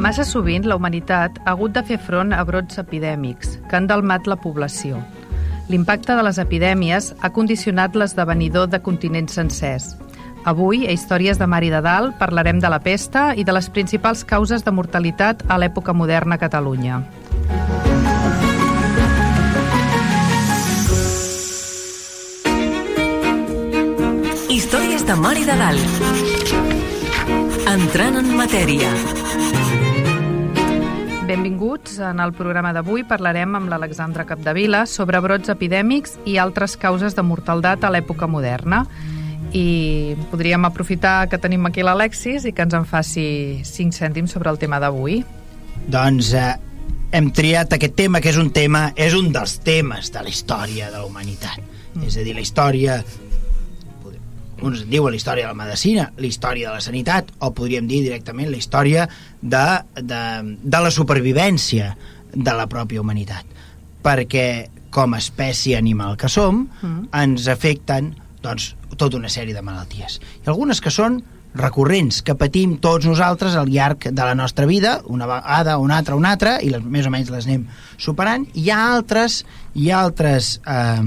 [0.00, 4.24] Massa sovint la humanitat ha hagut de fer front a brots epidèmics que han delmat
[4.30, 4.96] la població.
[5.68, 9.90] L'impacte de les epidèmies ha condicionat l'esdevenidor de continents sencers.
[10.48, 13.68] Avui, a Històries de Mar i de Dalt, parlarem de la pesta i de les
[13.68, 17.04] principals causes de mortalitat a l'època moderna a Catalunya.
[24.48, 25.84] Històries de Mar i de Dalt.
[27.68, 28.96] Entrant en matèria.
[31.30, 32.00] Benvinguts.
[32.02, 37.22] En el programa d'avui parlarem amb l'Alexandra Capdevila sobre brots epidèmics i altres causes de
[37.22, 38.80] mortaldat a l'època moderna.
[39.54, 43.28] I podríem aprofitar que tenim aquí l'Alexis i que ens en faci
[43.62, 45.20] 5 cèntims sobre el tema d'avui.
[45.86, 46.50] Doncs eh,
[47.14, 50.90] hem triat aquest tema, que és un tema, és un dels temes de la història
[50.90, 51.62] de la humanitat.
[51.94, 52.08] Mm.
[52.10, 52.98] És a dir, la història
[54.62, 57.88] uns en diuen la història de la medicina, la història de la sanitat, o podríem
[57.90, 59.06] dir directament la història
[59.40, 59.64] de,
[59.96, 60.22] de,
[60.62, 61.94] de la supervivència
[62.34, 63.58] de la pròpia humanitat.
[64.04, 64.46] Perquè,
[64.90, 67.10] com a espècie animal que som, mm.
[67.22, 70.18] ens afecten doncs, tota una sèrie de malalties.
[70.44, 71.20] I algunes que són
[71.54, 76.16] recurrents, que patim tots nosaltres al llarg de la nostra vida, una vegada, una altra,
[76.16, 77.66] una altra, i les, més o menys les anem
[77.98, 78.46] superant.
[78.54, 79.42] Hi ha altres,
[79.74, 81.00] hi ha altres eh,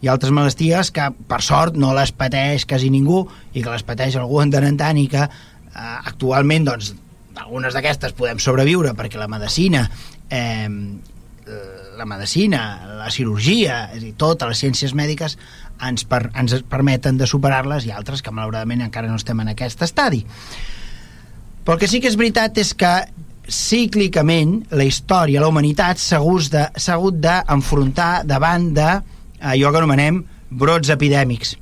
[0.00, 3.84] hi ha altres malalties que per sort no les pateix quasi ningú i que les
[3.86, 6.94] pateix algú en tant en tant i que eh, actualment doncs
[7.38, 9.86] algunes d'aquestes podem sobreviure perquè la medicina
[10.30, 10.68] eh,
[11.98, 12.60] la medicina,
[13.00, 15.34] la cirurgia és a dir, totes les ciències mèdiques
[15.82, 19.82] ens, per, ens permeten de superar-les i altres que malauradament encara no estem en aquest
[19.82, 20.22] estadi.
[21.64, 22.92] Però el que sí que és veritat és que
[23.48, 28.90] cíclicament la història, la humanitat s'ha hagut d'enfrontar de, davant de
[29.40, 31.56] allò que anomenem brots epidèmics.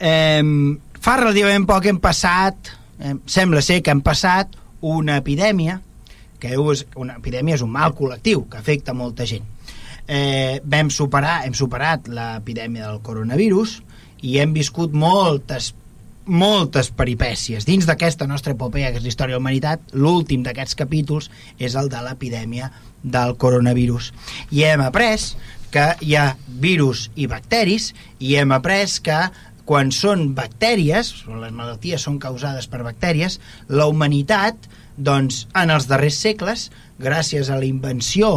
[0.00, 0.42] Eh,
[1.00, 5.80] fa relativament poc hem passat, eh, sembla ser que hem passat una epidèmia,
[6.40, 9.44] que és, una epidèmia és un mal col·lectiu que afecta molta gent.
[10.08, 13.82] Eh, vam superar, hem superat l'epidèmia del coronavirus
[14.22, 15.74] i hem viscut moltes
[16.30, 17.64] moltes peripècies.
[17.66, 21.74] Dins d'aquesta nostra epopeia, que és la història de la humanitat, l'últim d'aquests capítols és
[21.74, 22.70] el de l'epidèmia
[23.02, 24.12] del coronavirus.
[24.54, 25.34] I hem après
[25.72, 29.20] que hi ha virus i bacteris i hem après que
[29.70, 33.38] quan són bactèries, les malalties són causades per bactèries,
[33.70, 34.66] la humanitat,
[34.98, 38.32] doncs, en els darrers segles, gràcies a la invenció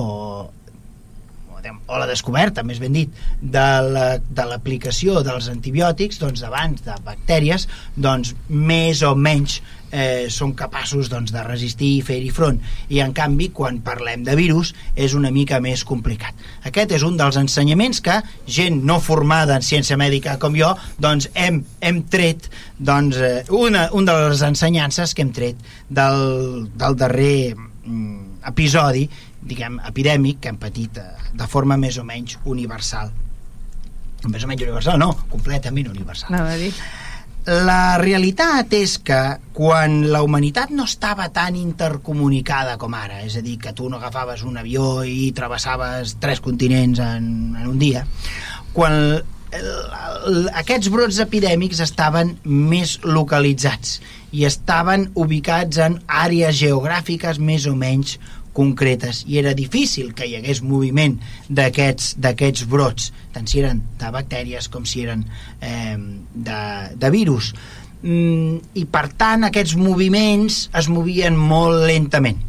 [1.72, 6.98] o, la descoberta, més ben dit, de l'aplicació la, de dels antibiòtics, doncs, abans de
[7.06, 9.62] bactèries, doncs, més o menys
[9.94, 12.60] eh, són capaços doncs, de resistir i fer-hi front.
[12.90, 16.34] I en canvi, quan parlem de virus, és una mica més complicat.
[16.68, 18.20] Aquest és un dels ensenyaments que
[18.50, 22.50] gent no formada en ciència mèdica com jo, doncs hem, hem tret
[22.80, 29.08] doncs, eh, una, una de les ensenyances que hem tret del, del darrer mm, episodi
[29.48, 33.12] diguem, epidèmic que hem patit eh, de forma més o menys universal
[34.24, 36.32] més o menys universal, no, completament universal.
[36.32, 36.72] No, a dir
[37.46, 39.20] la realitat és que
[39.54, 44.00] quan la humanitat no estava tan intercomunicada com ara, és a dir, que tu no
[44.00, 47.28] agafaves un avió i travessaves tres continents en,
[47.60, 48.06] en un dia,
[48.72, 49.26] quan el,
[49.60, 54.00] el, aquests brots epidèmics estaven més localitzats
[54.32, 58.16] i estaven ubicats en àrees geogràfiques més o menys
[58.54, 61.18] concretes i era difícil que hi hagués moviment
[61.50, 65.26] d'aquests brots, tant si eren de bactèries com si eren
[65.60, 65.98] eh,
[66.34, 66.64] de,
[66.96, 67.54] de virus.
[68.04, 72.42] Mm, I per tant aquests moviments es movien molt lentament.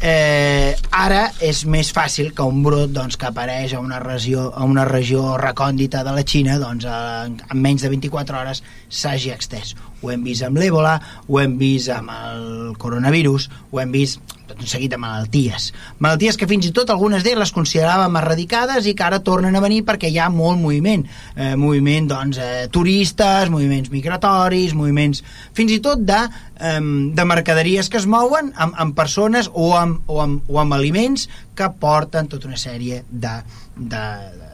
[0.00, 4.64] Eh, ara és més fàcil que un brot doncs, que apareix a una regió, a
[4.64, 9.74] una regió recòndita de la Xina doncs, en, en menys de 24 hores s'hagi extès.
[10.02, 10.98] Ho hem vist amb l'èbola,
[11.28, 14.20] ho hem vist amb el coronavirus, ho hem vist
[14.50, 15.70] tot un seguit de malalties.
[16.02, 19.62] Malalties que fins i tot algunes d'elles les consideràvem erradicades i que ara tornen a
[19.62, 21.06] venir perquè hi ha molt moviment.
[21.36, 25.22] Eh, moviment, doncs, eh, turistes, moviments migratoris, moviments
[25.56, 26.20] fins i tot de,
[26.58, 26.80] eh,
[27.14, 31.28] de mercaderies que es mouen amb, amb persones o amb, o, amb, o amb aliments
[31.54, 33.36] que porten tota una sèrie de,
[33.76, 34.04] de,
[34.34, 34.49] de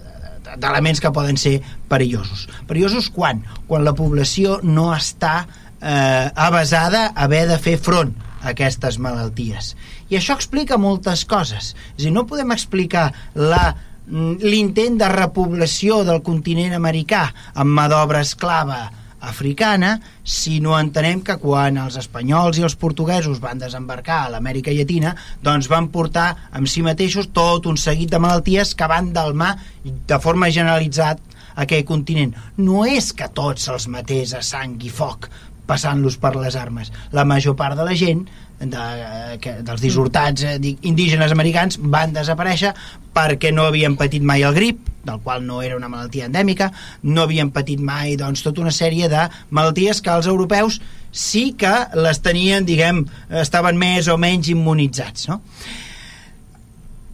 [0.54, 1.58] d'elements que poden ser
[1.90, 2.46] perillosos.
[2.68, 3.42] Perillosos quan?
[3.66, 5.46] Quan la població no està
[5.80, 8.14] eh, avasada a haver de fer front
[8.46, 9.74] aquestes malalties.
[10.10, 11.74] I això explica moltes coses.
[11.96, 13.74] És a dir, no podem explicar la
[14.06, 17.24] l'intent de repoblació del continent americà
[17.58, 18.84] amb mà d'obra esclava
[19.26, 24.74] africana si no entenem que quan els espanyols i els portuguesos van desembarcar a l'Amèrica
[24.74, 29.56] Llatina doncs van portar amb si mateixos tot un seguit de malalties que van dalmar
[29.84, 31.20] de forma generalitzat
[31.56, 32.34] aquell continent.
[32.56, 35.30] No és que tots els matés a sang i foc
[35.66, 36.92] passant-los per les armes.
[37.12, 38.26] La major part de la gent
[38.60, 40.56] de, que, dels dissortats eh,
[40.88, 42.72] indígenes americans van desaparèixer
[43.16, 46.70] perquè no havien patit mai el grip, del qual no era una malaltia endèmica,
[47.02, 50.80] no havien patit mai doncs, tota una sèrie de malalties que els europeus
[51.16, 55.28] sí que les tenien, diguem, estaven més o menys immunitzats.
[55.30, 55.40] No?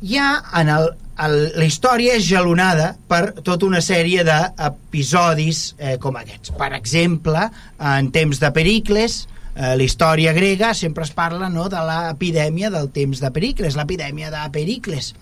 [0.03, 0.89] Ja en el,
[1.23, 6.55] el, la història és gelonada per tota una sèrie d'episodis eh, com aquests.
[6.59, 7.47] Per exemple,
[7.79, 9.23] en temps de Pericles,
[9.55, 14.31] eh, la història grega sempre es parla no, de l'epidèmia del temps de Pericles, l'epidèmia
[14.33, 15.13] de Pericles.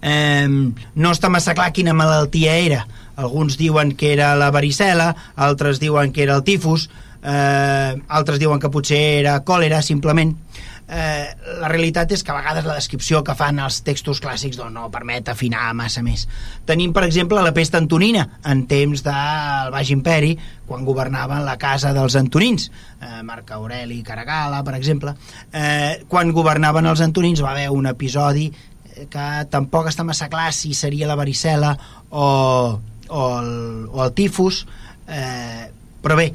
[0.00, 2.86] Eh, no està massa clar quina malaltia era.
[3.20, 6.88] Alguns diuen que era la varicela, altres diuen que era el tifus,
[7.22, 12.64] eh, altres diuen que potser era còlera, simplement eh, la realitat és que a vegades
[12.66, 16.24] la descripció que fan els textos clàssics doncs, no permet afinar massa més.
[16.66, 20.32] Tenim, per exemple, la pesta antonina, en temps del Baix Imperi,
[20.66, 22.70] quan governaven la casa dels antonins,
[23.00, 25.14] eh, Marc Aureli Caragala, per exemple.
[25.52, 30.52] Eh, quan governaven els antonins va haver un episodi eh, que tampoc està massa clar
[30.54, 31.76] si seria la varicela
[32.10, 33.52] o, o, el,
[33.90, 34.64] o el tifus,
[35.06, 35.70] eh,
[36.02, 36.30] però bé,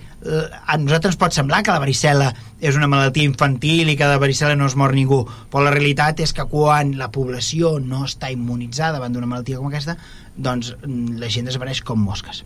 [0.66, 2.32] a nosaltres pot semblar que la varicela
[2.62, 6.22] és una malaltia infantil i que de varicela no es mor ningú, però la realitat
[6.24, 9.98] és que quan la població no està immunitzada davant d'una malaltia com aquesta,
[10.36, 12.44] doncs mm, la gent desapareix com mosques.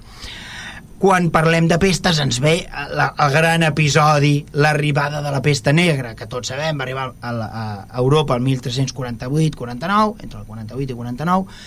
[0.99, 6.11] Quan parlem de pestes ens ve la, el gran episodi, l'arribada de la pesta negra,
[6.15, 11.61] que tots sabem, va arribar a, a Europa el 1348-49, entre el 48 i 49,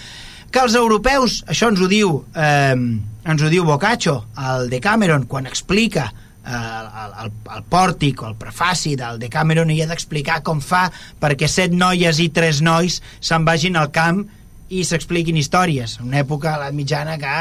[0.53, 2.77] que els europeus, això ens ho diu eh,
[3.23, 8.37] ens ho diu Boccaccio al Decameron quan explica eh, el, el, el pòrtic o el
[8.41, 10.89] prefaci del Decameron i ha d'explicar com fa
[11.23, 14.25] perquè set noies i tres nois se'n vagin al camp
[14.73, 15.99] i s'expliquin històries.
[16.01, 17.33] Una època, a la mitjana, que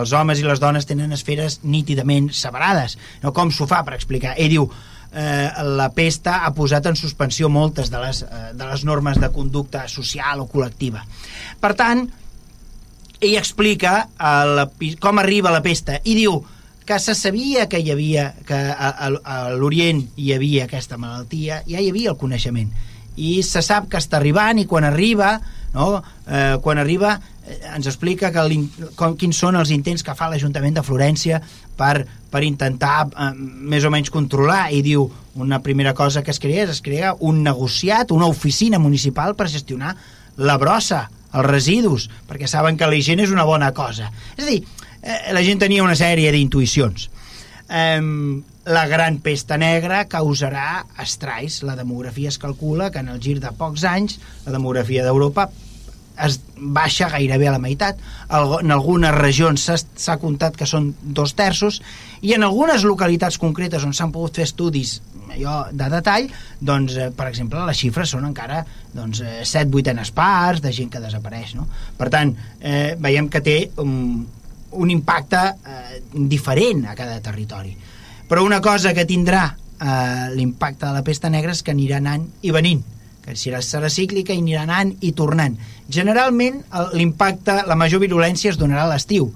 [0.00, 2.98] els homes i les dones tenen esferes nítidament separades.
[3.22, 3.32] No?
[3.32, 4.34] Com s'ho fa per explicar?
[4.36, 8.84] Ell diu, eh, la pesta ha posat en suspensió moltes de les, eh, de les
[8.84, 11.00] normes de conducta social o col·lectiva.
[11.60, 12.04] Per tant,
[13.20, 14.66] ell explica la,
[15.00, 16.40] com arriba la pesta i diu
[16.84, 21.62] que se sabia que hi havia que a, a, a l'Orient hi havia aquesta malaltia,
[21.64, 22.68] ja hi havia el coneixement.
[23.16, 25.38] I se sap que està arribant i quan arriba
[25.74, 27.16] no, eh, quan arriba
[27.46, 28.44] eh, ens explica que
[28.98, 31.40] com, quins són els intents que fa l'Ajuntament de Florència
[31.78, 34.68] per, per intentar eh, més o menys controlar.
[34.70, 35.08] I diu
[35.40, 39.48] una primera cosa que es crea és es crea un negociat, una oficina municipal per
[39.50, 39.96] gestionar
[40.36, 44.10] la brossa els residus, perquè saben que la higiene és una bona cosa.
[44.36, 44.62] És a dir,
[45.02, 47.08] eh, la gent tenia una sèrie d'intuïcions.
[47.68, 48.00] Eh,
[48.64, 51.62] la gran pesta negra causarà estrais.
[51.62, 55.50] La demografia es calcula que en el gir de pocs anys la demografia d'Europa
[56.22, 57.98] es baixa gairebé a la meitat.
[58.30, 61.80] En algunes regions s'ha comptat que són dos terços
[62.22, 65.00] i en algunes localitats concretes on s'han pogut fer estudis
[65.34, 66.28] allò de detall,
[66.60, 68.60] doncs, eh, per exemple, les xifres són encara
[68.94, 71.54] doncs, eh, 7 vuitenes parts de gent que desapareix.
[71.58, 71.66] No?
[71.98, 74.24] Per tant, eh, veiem que té un,
[74.70, 77.76] un impacte eh, diferent a cada territori.
[78.28, 82.28] Però una cosa que tindrà eh, l'impacte de la pesta negra és que anirà anant
[82.42, 82.84] i venint
[83.24, 85.56] que serà cíclica i anirà anant i tornant.
[85.88, 86.60] Generalment
[86.92, 89.30] l'impacte, la major virulència es donarà a l'estiu,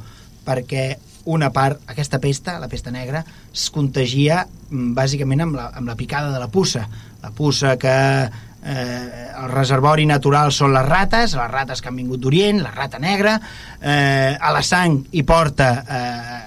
[0.44, 0.90] perquè
[1.28, 5.96] una part, aquesta pesta, la pesta negra, es contagia mm, bàsicament amb la, amb la
[5.96, 6.86] picada de la puça.
[7.22, 12.22] La puça que eh, el reservori natural són les rates, les rates que han vingut
[12.22, 13.36] d'Orient, la rata negra,
[13.80, 16.38] eh, a la sang hi porta eh,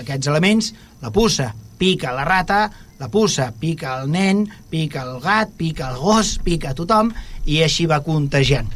[0.00, 0.72] aquests elements,
[1.04, 2.68] la puça pica la rata,
[3.00, 7.10] la puça pica el nen, pica el gat, pica el gos, pica tothom,
[7.48, 8.68] i així va contagiant.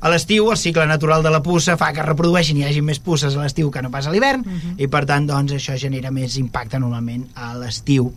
[0.00, 3.00] A l'estiu el cicle natural de la puça fa que reprodueixin i hi hagi més
[3.02, 4.60] puces a l'estiu que no pas a l'hivern uh mhm.
[4.62, 4.84] -huh.
[4.84, 8.12] i per tant doncs això genera més impacte normalment a l'estiu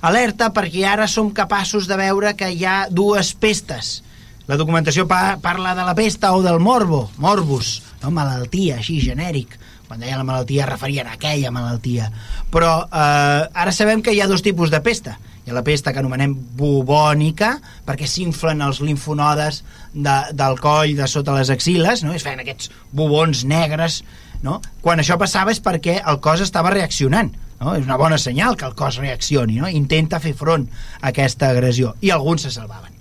[0.00, 4.02] alerta perquè ara som capaços de veure que hi ha dues pestes
[4.48, 8.10] la documentació pa parla de la pesta o del morbo, morbus, no?
[8.10, 9.58] malaltia, així, genèric.
[9.88, 12.10] Quan deia la malaltia referien a aquella malaltia.
[12.52, 15.18] Però eh, ara sabem que hi ha dos tipus de pesta
[15.48, 17.54] hi ha la pesta que anomenem bubònica,
[17.88, 19.62] perquè s'inflen els linfonodes
[19.94, 22.12] de, del coll de sota les axiles, no?
[22.12, 24.02] es aquests bubons negres,
[24.42, 24.58] no?
[24.84, 27.74] quan això passava és perquè el cos estava reaccionant no?
[27.74, 29.70] és una bona senyal que el cos reaccioni no?
[29.72, 30.68] intenta fer front
[31.00, 32.97] a aquesta agressió i alguns se salvaven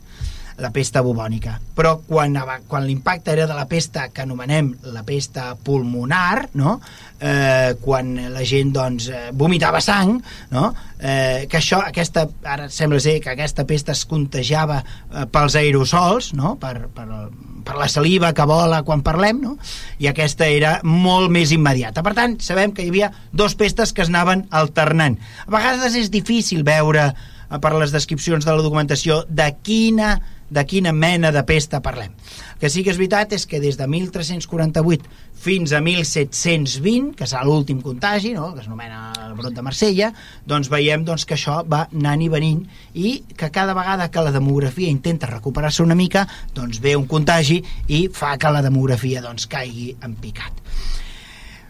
[0.57, 1.57] la pesta bubònica.
[1.77, 2.35] Però quan,
[2.67, 6.79] quan l'impacte era de la pesta que anomenem la pesta pulmonar, no?
[7.19, 10.15] eh, quan la gent doncs, eh, vomitava sang,
[10.51, 10.71] no?
[10.99, 16.33] eh, que això, aquesta, ara sembla ser que aquesta pesta es contagiava eh, pels aerosols,
[16.37, 16.55] no?
[16.61, 17.07] per, per,
[17.67, 19.57] per la saliva que vola quan parlem, no?
[20.01, 22.01] i aquesta era molt més immediata.
[22.05, 25.19] Per tant, sabem que hi havia dos pestes que es anaven alternant.
[25.45, 30.15] A vegades és difícil veure eh, per les descripcions de la documentació de quina
[30.49, 32.13] de quina mena de pesta parlem.
[32.55, 37.27] El que sí que és veritat és que des de 1348 fins a 1720, que
[37.29, 38.49] serà l'últim contagi, no?
[38.55, 40.11] que s'anomena el brot de Marsella,
[40.47, 42.63] doncs veiem doncs, que això va anant i venint
[42.95, 46.25] i que cada vegada que la demografia intenta recuperar-se una mica,
[46.55, 50.66] doncs ve un contagi i fa que la demografia doncs, caigui en picat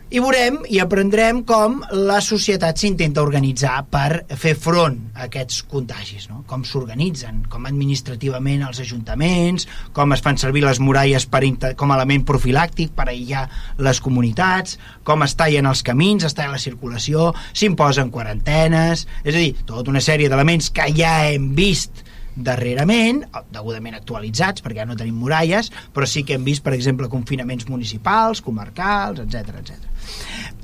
[0.08, 6.30] i veurem i aprendrem com la societat s'intenta organitzar per fer front a aquests contagis,
[6.32, 6.46] no?
[6.48, 11.44] com s'organitzen, com administrativament els ajuntaments, com es fan servir les muralles per
[11.76, 13.46] com a element profilàctic per aïllar
[13.84, 19.40] les comunitats, com es tallen els camins, es talla la circulació, s'imposen quarantenes, és a
[19.42, 24.98] dir, tota una sèrie d'elements que ja hem vist darrerament, degudament actualitzats, perquè ja no
[24.98, 29.97] tenim muralles, però sí que hem vist, per exemple, confinaments municipals, comarcals, etc etc.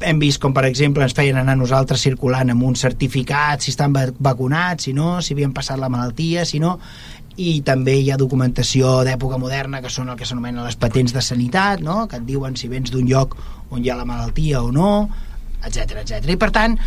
[0.04, 3.94] Hem vist com, per exemple, ens feien anar nosaltres circulant amb un certificat, si estan
[3.94, 6.78] vacunats, si no, si havien passat la malaltia, si no,
[7.38, 11.22] i també hi ha documentació d'època moderna que són el que s'anomenen les patents de
[11.22, 12.04] sanitat, no?
[12.08, 13.38] que et diuen si vens d'un lloc
[13.74, 15.10] on hi ha la malaltia o no,
[15.66, 16.28] etc etc.
[16.30, 16.78] I per tant,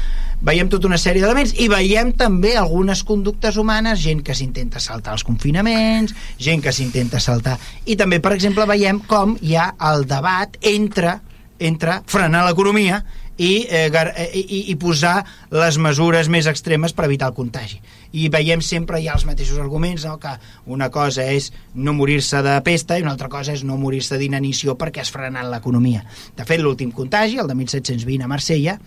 [0.47, 5.17] veiem tota una sèrie d'elements i veiem també algunes conductes humanes, gent que s'intenta saltar
[5.17, 7.57] els confinaments, gent que s'intenta saltar...
[7.87, 11.19] I també, per exemple, veiem com hi ha el debat entre,
[11.59, 13.03] entre frenar l'economia
[13.37, 15.21] i, eh, eh, i, i posar
[15.53, 17.81] les mesures més extremes per evitar el contagi.
[18.17, 20.17] I veiem sempre ja els mateixos arguments, no?
[20.23, 20.33] que
[20.73, 24.77] una cosa és no morir-se de pesta i una altra cosa és no morir-se d'inanició
[24.81, 26.05] perquè has frenat l'economia.
[26.37, 28.79] De fet, l'últim contagi, el de 1720 a Marsella,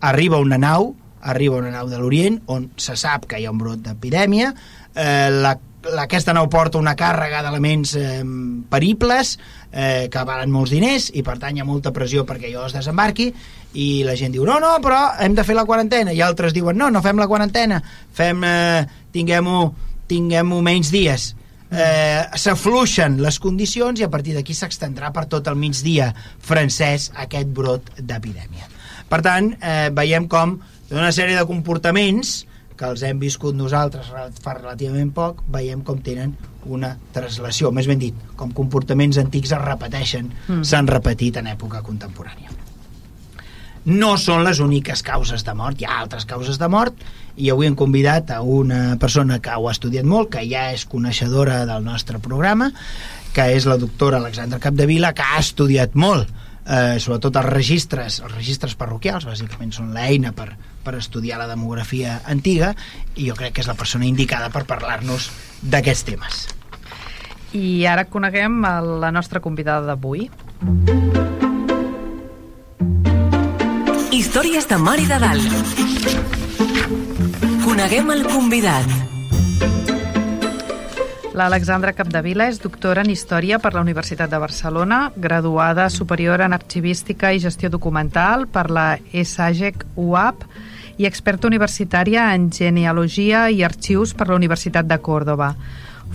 [0.00, 3.60] arriba una nau arriba una nau de l'Orient on se sap que hi ha un
[3.60, 5.54] brot d'epidèmia eh, la
[6.02, 8.22] aquesta nau porta una càrrega d'elements eh,
[8.70, 9.36] peribles
[9.72, 12.76] eh, que valen molts diners i per tant hi ha molta pressió perquè allò es
[12.76, 13.30] desembarqui
[13.74, 16.12] i la gent diu no, no, però hem de fer la quarantena.
[16.12, 19.62] I altres diuen no, no fem la quarantena fem, eh, tinguem-ho
[20.12, 21.32] tinguem menys dies.
[21.72, 26.10] Eh, s'afluixen les condicions i a partir d'aquí s'extendrà per tot el migdia
[26.44, 28.68] francès aquest brot d'epidèmia.
[29.08, 30.58] Per tant, eh, veiem com
[30.92, 32.42] una sèrie de comportaments
[32.76, 34.08] que els hem viscut nosaltres
[34.42, 36.34] fa relativament poc, veiem com tenen
[36.66, 40.66] una translació, més ben dit, com comportaments antics es repeteixen, mm.
[40.66, 42.50] s'han repetit en època contemporània.
[43.84, 46.98] No són les úniques causes de mort, hi ha altres causes de mort,
[47.34, 50.84] i avui hem convidat a una persona que ho ha estudiat molt, que ja és
[50.86, 52.70] coneixedora del nostre programa,
[53.34, 56.30] que és la doctora Alexandra Capdevila, que ha estudiat molt
[56.66, 60.52] eh, sobretot els registres, els registres parroquials, bàsicament són l'eina per,
[60.84, 62.72] per estudiar la demografia antiga
[63.16, 65.30] i jo crec que és la persona indicada per parlar-nos
[65.62, 66.42] d'aquests temes.
[67.52, 68.62] I ara coneguem
[69.02, 70.30] la nostra convidada d'avui.
[74.12, 75.80] Històries de Mar i de Dalt.
[77.64, 79.11] Coneguem el convidat.
[81.32, 87.30] L'Alexandra Capdevila és doctora en Història per la Universitat de Barcelona, graduada superior en Arxivística
[87.32, 90.44] i Gestió Documental per la ESAGEC UAP
[91.00, 95.54] i experta universitària en Genealogia i Arxius per la Universitat de Còrdoba.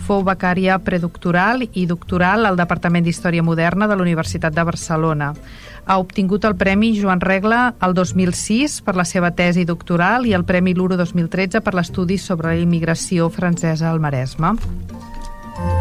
[0.06, 5.32] Fou becària predoctoral i doctoral al Departament d'Història Moderna de la Universitat de Barcelona.
[5.88, 10.46] Ha obtingut el Premi Joan Regla el 2006 per la seva tesi doctoral i el
[10.46, 14.54] Premi Luro 2013 per l'estudi sobre la immigració francesa al Maresme.
[15.58, 15.74] Benvinguda,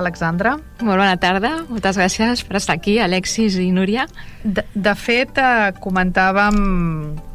[0.00, 0.56] Alexandra.
[0.80, 4.08] Molt bona tarda, moltes gràcies per estar aquí, Alexis i Núria.
[4.42, 6.56] De, de fet, eh, comentàvem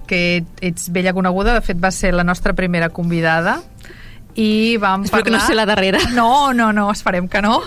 [0.10, 3.62] que ets vella coneguda, de fet va ser la nostra primera convidada
[4.36, 5.40] i vam Espero parlar...
[5.40, 6.00] que no sé la darrera.
[6.14, 7.62] No, no, no, esperem que no.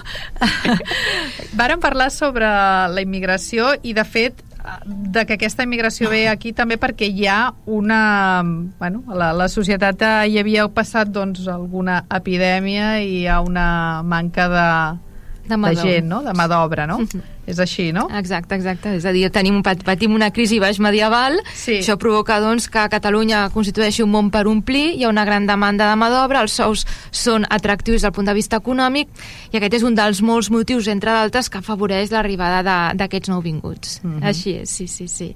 [1.58, 4.42] Vàrem parlar sobre la immigració i, de fet,
[4.86, 8.42] de que aquesta immigració ve aquí també perquè hi ha una...
[8.78, 14.48] Bueno, la, la societat hi havia passat doncs, alguna epidèmia i hi ha una manca
[14.48, 14.66] de,
[15.48, 16.22] De de gent, no?
[16.22, 17.00] de mà d'obra, no?
[17.02, 17.31] Mhm.
[17.44, 18.04] És així, no?
[18.14, 18.92] Exacte, exacte.
[18.94, 21.80] És a dir, tenim, pat- patim una crisi baix medieval, Sí.
[21.80, 25.88] això provoca doncs, que Catalunya constitueixi un món per omplir, hi ha una gran demanda
[25.90, 29.08] de mà d'obra, els sous són atractius des del punt de vista econòmic,
[29.50, 32.62] i aquest és un dels molts motius, entre d'altres, que afavoreix l'arribada
[32.94, 34.00] d'aquests nouvinguts.
[34.04, 34.22] Mhm.
[34.22, 35.34] Així és, sí, sí, sí.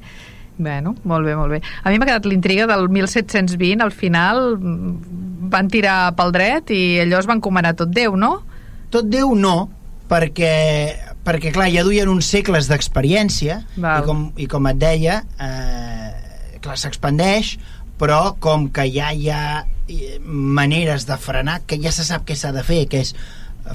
[0.58, 1.60] Bueno, molt bé, molt bé.
[1.84, 6.98] A mi m'ha quedat l'intriga del 1720, al final mm, van tirar pel dret i
[7.02, 8.42] allò es van encomanar tot Déu, no?
[8.88, 9.68] Tot Déu no,
[10.08, 13.60] perquè, perquè clar, ja duien uns segles d'experiència
[14.02, 16.12] i com, i com et deia eh,
[16.62, 17.56] clar, s'expandeix
[18.00, 22.36] però com que ja hi ha eh, maneres de frenar que ja se sap què
[22.38, 23.14] s'ha de fer que és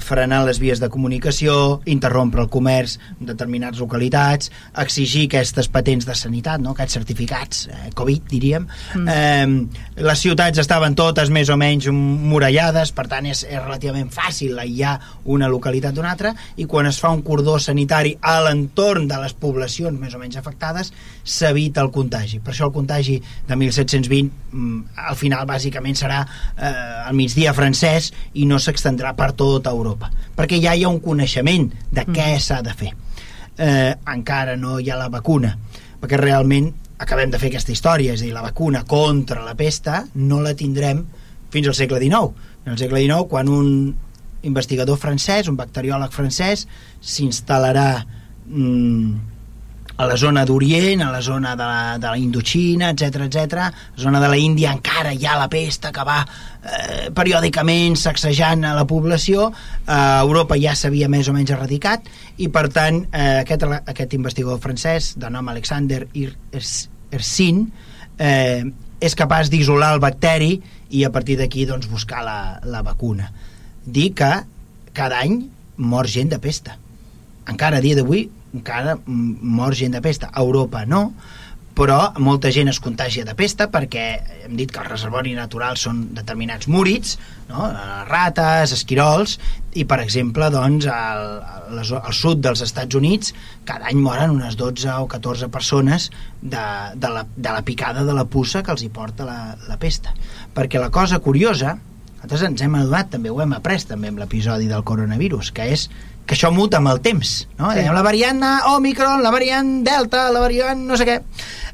[0.00, 6.16] frenar les vies de comunicació, interrompre el comerç en determinades localitats, exigir aquestes patents de
[6.16, 6.72] sanitat, no?
[6.72, 8.66] aquests certificats, eh, Covid, diríem.
[8.94, 9.08] Mm.
[9.08, 14.58] Eh, les ciutats estaven totes més o menys murallades, per tant és, és relativament fàcil
[14.58, 19.20] aïllar una localitat d'una altra, i quan es fa un cordó sanitari a l'entorn de
[19.22, 20.92] les poblacions més o menys afectades,
[21.24, 22.40] s'evita el contagi.
[22.42, 23.18] Per això el contagi
[23.48, 24.80] de 1720 mm,
[25.10, 26.72] al final bàsicament serà eh,
[27.08, 29.81] al migdia francès i no s'extendrà per tota Europa,
[30.36, 32.92] perquè ja hi ha un coneixement de què s'ha de fer.
[33.58, 35.56] Eh, encara no hi ha la vacuna,
[36.00, 36.70] perquè realment
[37.02, 40.54] acabem de fer aquesta història, és a dir, la vacuna contra la pesta no la
[40.54, 41.02] tindrem
[41.52, 42.30] fins al segle XIX.
[42.64, 43.68] En el segle XIX, quan un
[44.42, 46.66] investigador francès, un bacteriòleg francès,
[47.02, 47.88] s'instal·larà
[48.46, 49.31] mm,
[50.02, 53.68] a la zona d'Orient, a la zona de la, de la Indoxina, etc etc.
[53.96, 58.74] zona de la Índia encara hi ha la pesta que va eh, periòdicament sacsejant a
[58.74, 59.52] la població,
[59.86, 62.10] a Europa ja s'havia més o menys erradicat,
[62.42, 67.64] i per tant eh, aquest, aquest investigador francès, de nom Alexander Yersin,
[68.18, 68.66] eh,
[69.02, 70.56] és capaç d'isolar el bacteri
[70.90, 73.30] i a partir d'aquí doncs, buscar la, la vacuna.
[73.86, 74.34] Dir que
[74.98, 75.44] cada any
[75.78, 76.74] mor gent de pesta.
[77.46, 80.30] Encara a dia d'avui encara mor gent de pesta.
[80.32, 81.10] A Europa no,
[81.72, 84.04] però molta gent es contagia de pesta perquè
[84.44, 87.16] hem dit que els reservoris naturals són determinats múrids,
[87.48, 87.68] no?
[88.10, 89.38] rates, esquirols,
[89.72, 91.24] i per exemple doncs, al,
[91.80, 93.32] al, sud dels Estats Units
[93.68, 96.10] cada any moren unes 12 o 14 persones
[96.42, 99.80] de, de, la, de la picada de la puça que els hi porta la, la
[99.80, 100.12] pesta.
[100.52, 101.78] Perquè la cosa curiosa,
[102.20, 105.88] nosaltres ens hem adonat, també ho hem après també amb l'episodi del coronavirus, que és
[106.26, 107.70] que això muta amb el temps no?
[107.70, 107.80] Sí.
[107.80, 108.42] Dèiem, la variant
[108.74, 111.20] Omicron, la variant Delta la variant no sé què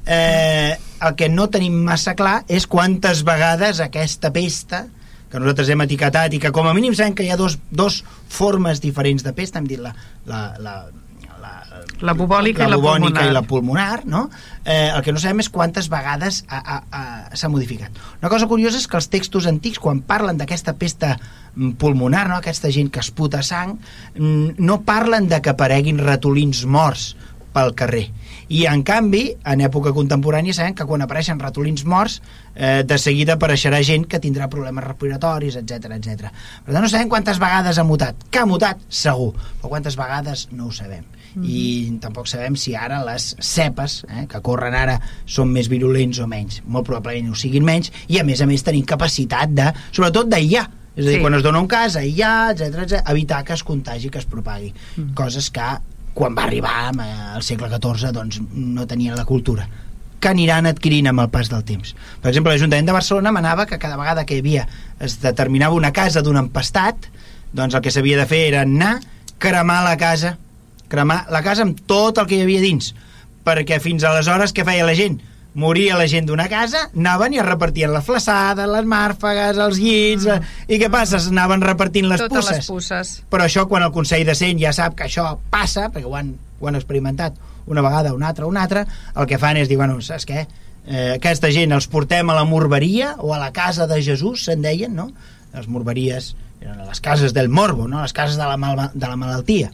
[0.08, 4.86] eh, el que no tenim massa clar és quantes vegades aquesta pesta
[5.28, 8.00] que nosaltres hem etiquetat i que com a mínim sabem que hi ha dos, dos
[8.32, 9.92] formes diferents de pesta, hem dit la,
[10.26, 10.74] la, la,
[12.00, 13.30] la, La bubòlica i la bubònica pulmonar.
[13.30, 14.30] i la pulmonar, no?
[14.64, 17.90] Eh, el que no sabem és quantes vegades ha- ha- ha- s'ha modificat.
[18.20, 21.16] Una cosa curiosa és que els textos antics, quan parlen d'aquesta pesta
[21.54, 22.36] mm, pulmonar, no?
[22.36, 23.78] aquesta gent que es puta sang,
[24.14, 27.16] mm, no parlen de que apareguin ratolins morts
[27.52, 28.10] pel carrer.
[28.48, 32.20] I, en canvi, en època contemporània sabem que quan apareixen ratolins morts,
[32.54, 36.30] eh, de seguida apareixerà gent que tindrà problemes respiratoris, etc etc.
[36.64, 38.14] Per tant, no sabem quantes vegades ha mutat.
[38.30, 41.04] Que ha mutat, segur, però quantes vegades no ho sabem.
[41.38, 41.48] Mm.
[41.48, 46.26] I tampoc sabem si ara les cepes eh, que corren ara són més virulents o
[46.30, 46.62] menys.
[46.66, 50.66] Molt probablement ho siguin menys, i a més a més tenim capacitat de, sobretot d'aïllar,
[50.96, 51.22] és a dir, Sí.
[51.22, 54.72] quan es dona un cas, aïllar, etc etc, evitar que es contagi, que es propagui.
[54.96, 55.14] Mm.
[55.14, 55.68] Coses que
[56.14, 59.68] quan va arribar eh, al segle XIV doncs no tenien la cultura
[60.18, 61.92] que aniran adquirint amb el pas del temps.
[62.18, 64.64] Per exemple, l'Ajuntament de Barcelona manava que cada vegada que hi havia
[64.98, 67.06] es determinava una casa d'un empastat,
[67.54, 68.96] doncs el que s'havia de fer era anar,
[69.38, 70.36] cremar la casa,
[70.88, 72.92] cremar la casa amb tot el que hi havia dins,
[73.46, 75.20] perquè fins aleshores què feia la gent?
[75.58, 80.26] Moria la gent d'una casa, anaven i es repartien les flaçades, les màrfegues, els llits...
[80.28, 80.52] Mm.
[80.70, 81.18] I què passa?
[81.32, 82.58] Anaven repartint les Totes pusses.
[82.60, 83.12] les pusses.
[83.32, 86.34] Però això, quan el Consell de Cent ja sap que això passa, perquè ho han,
[86.60, 88.84] ho han experimentat una vegada, una altra, una altra,
[89.16, 90.44] el que fan és dir, bueno, saps què?
[90.86, 94.62] Eh, aquesta gent els portem a la morberia o a la casa de Jesús, se'n
[94.62, 95.10] deien, no?
[95.56, 98.04] Les morberies eren les cases del morbo, no?
[98.04, 99.72] Les cases de la, mal, de la malaltia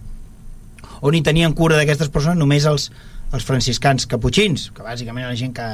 [1.04, 2.88] on hi tenien cura d'aquestes persones només els,
[3.34, 5.66] els franciscans caputxins, que bàsicament era la gent que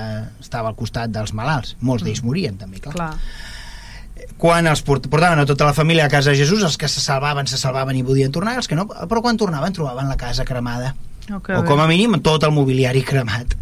[0.43, 1.77] estava al costat dels malalts.
[1.81, 3.13] Molts d'ells morien, també, clar Clar.
[4.41, 7.01] quan els port- portaven a tota la família a casa de Jesús, els que se
[7.05, 10.45] salvaven, se salvaven i podien tornar, els que no, però quan tornaven trobaven la casa
[10.49, 10.95] cremada.
[11.39, 13.55] Que o com a mínim tot el mobiliari cremat.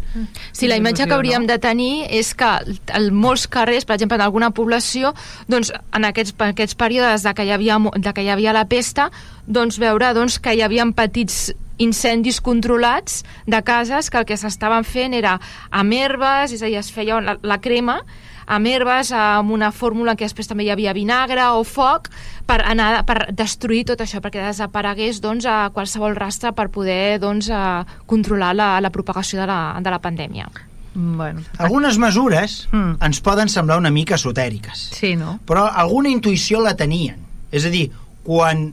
[0.51, 2.49] Sí, la imatge que hauríem de tenir és que
[2.97, 5.13] en molts carrers, per exemple, en alguna població,
[5.47, 8.65] doncs, en aquests, en aquests períodes de que, hi havia, de que hi havia la
[8.71, 9.09] pesta,
[9.45, 14.83] doncs, veure doncs, que hi havia petits incendis controlats de cases que el que s'estaven
[14.83, 15.37] fent era
[15.69, 18.01] amb herbes, és a dir, es feia la, la crema
[18.49, 22.09] amb herbes, amb una fórmula en què després també hi havia vinagre o foc,
[22.49, 27.51] per, anar, per destruir tot això, perquè desaparegués doncs, a qualsevol rastre per poder doncs,
[27.53, 30.49] a controlar la, la propagació de la, de la pandèmia.
[30.95, 32.97] Bueno, Algunes mesures Mm.
[33.05, 35.37] ens poden semblar una mica esotèriques, sí, no?
[35.45, 37.21] però alguna intuïció la tenien.
[37.51, 37.91] És a dir,
[38.25, 38.71] quan,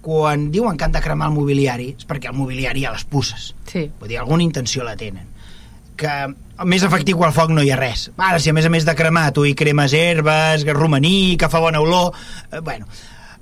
[0.00, 3.04] quan diuen que han de cremar el mobiliari és perquè el mobiliari hi ha les
[3.04, 3.50] pusses.
[3.66, 3.88] Sí.
[3.98, 5.26] Vull dir, alguna intenció la tenen.
[5.98, 6.14] Que
[6.64, 8.10] més efectiu que el foc no hi ha res.
[8.16, 11.58] Ara, si a més a més de cremar tu hi cremes herbes, romaní, que fa
[11.60, 12.12] bona olor...
[12.52, 12.86] Eh, bueno,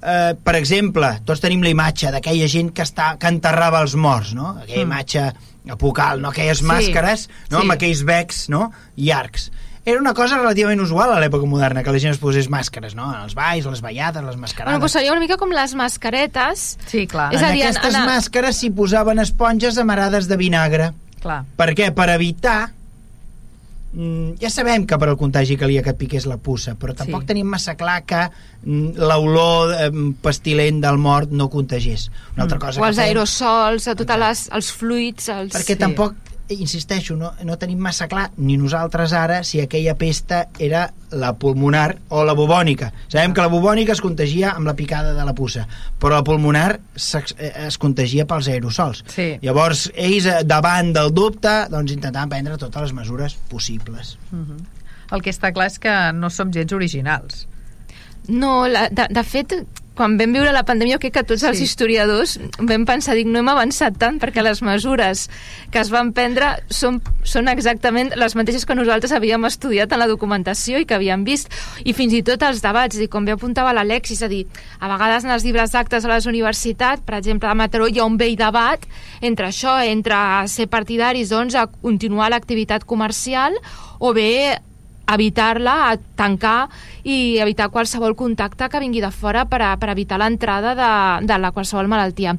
[0.02, 4.34] eh, per exemple, tots tenim la imatge d'aquella gent que, està, que enterrava els morts,
[4.34, 4.56] no?
[4.62, 4.90] Aquella Mm.
[4.90, 5.32] imatge
[5.70, 6.28] apocal, no?
[6.34, 6.64] Aquelles Sí.
[6.64, 7.58] màscares, no?
[7.58, 7.62] Sí.
[7.62, 8.70] Amb aquells becs, no?
[8.96, 9.50] Llargs.
[9.86, 13.10] Era una cosa relativament usual a l'època moderna, que la gent es posés màscares, no?
[13.22, 14.72] Els balls, les ballades, les mascarades...
[14.72, 17.34] Bueno, doncs seria una mica com les mascaretes, Sí, clar.
[17.34, 20.92] És en a dir, en- aquestes en- màscares s'hi posaven esponges amarades de vinagre.
[21.20, 21.44] clar.
[21.56, 21.90] Per què?
[21.94, 22.72] Per evitar
[23.94, 27.22] mm, ja sabem que per al contagi calia que et piqués la puça, però tampoc
[27.22, 27.26] Sí.
[27.32, 28.24] tenim massa clar que
[28.64, 29.90] mm, l'olor eh,
[30.22, 32.10] pestilent del mort no contagés.
[32.34, 35.28] Una altra cosa o els aerosols, a tots les, els fluids...
[35.28, 35.52] Els...
[35.54, 35.80] perquè Sí.
[35.80, 36.14] tampoc
[36.52, 41.96] insisteixo, no, no tenim massa clar ni nosaltres ara si aquella pesta era la pulmonar
[42.12, 45.64] o la bubònica sabem que la bubònica es contagia amb la picada de la puça
[45.98, 49.38] però la pulmonar es, es contagia pels aerosols Sí.
[49.40, 54.60] llavors ells eh, davant del dubte doncs intentaven prendre totes les mesures possibles Mhm.
[55.12, 57.46] El que està clar és que no som gens originals.
[58.26, 59.52] No, la, de, de fet,
[59.94, 61.64] quan vam viure la pandèmia, crec que tots els Sí.
[61.64, 65.28] historiadors vam pensar, dic, no hem avançat tant perquè les mesures
[65.70, 70.08] que es van prendre són, són exactament les mateixes que nosaltres havíem estudiat en la
[70.08, 71.48] documentació i que havíem vist,
[71.84, 74.46] i fins i tot els debats, i com bé apuntava l'Alexis, és a dir,
[74.80, 78.04] a vegades en els llibres d'actes a les universitats, per exemple, a Mataró hi ha
[78.04, 78.80] un vell debat
[79.20, 83.54] entre això, entre ser partidaris doncs, a continuar l'activitat comercial
[84.00, 84.58] o bé
[85.10, 86.68] evitar-la, tancar
[87.04, 90.94] i evitar qualsevol contacte que vingui de fora per, a, per evitar l'entrada de,
[91.26, 92.38] de la qualsevol malaltia.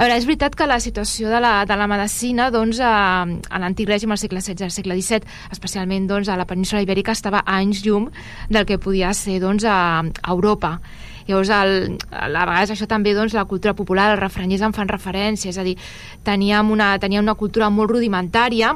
[0.00, 3.58] A veure, és veritat que la situació de la, de la medicina doncs, a, a
[3.60, 7.42] l'antic règim, al segle XVI al segle XVII, especialment doncs, a la península ibèrica, estava
[7.44, 8.08] a anys llum
[8.48, 10.78] del que podia ser doncs, a, a Europa.
[11.28, 15.52] Llavors, el, a vegades això també, doncs, la cultura popular, els refrenyers en fan referència,
[15.52, 15.76] és a dir,
[16.24, 18.72] teníem una, teníem una cultura molt rudimentària,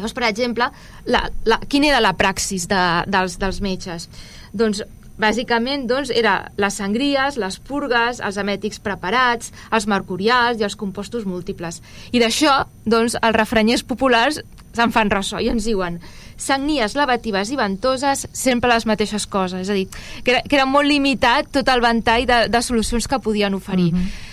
[0.00, 0.70] Llavors, per exemple,
[1.06, 4.08] la, la, quina era la praxis de, dels, dels metges?
[4.56, 4.80] Doncs,
[5.20, 11.26] bàsicament, doncs, era les sangries, les purgues, els emètics preparats, els mercurials i els compostos
[11.28, 11.82] múltiples.
[12.10, 14.40] I d'això, doncs, els refrenyers populars
[14.72, 15.98] se'n fan ressò i ens diuen
[16.40, 19.66] sagnies lavatives i ventoses, sempre les mateixes coses.
[19.66, 19.86] És a dir,
[20.24, 23.92] que era, que era molt limitat tot el ventall de, de solucions que podien oferir.
[23.92, 24.28] Mm -hmm.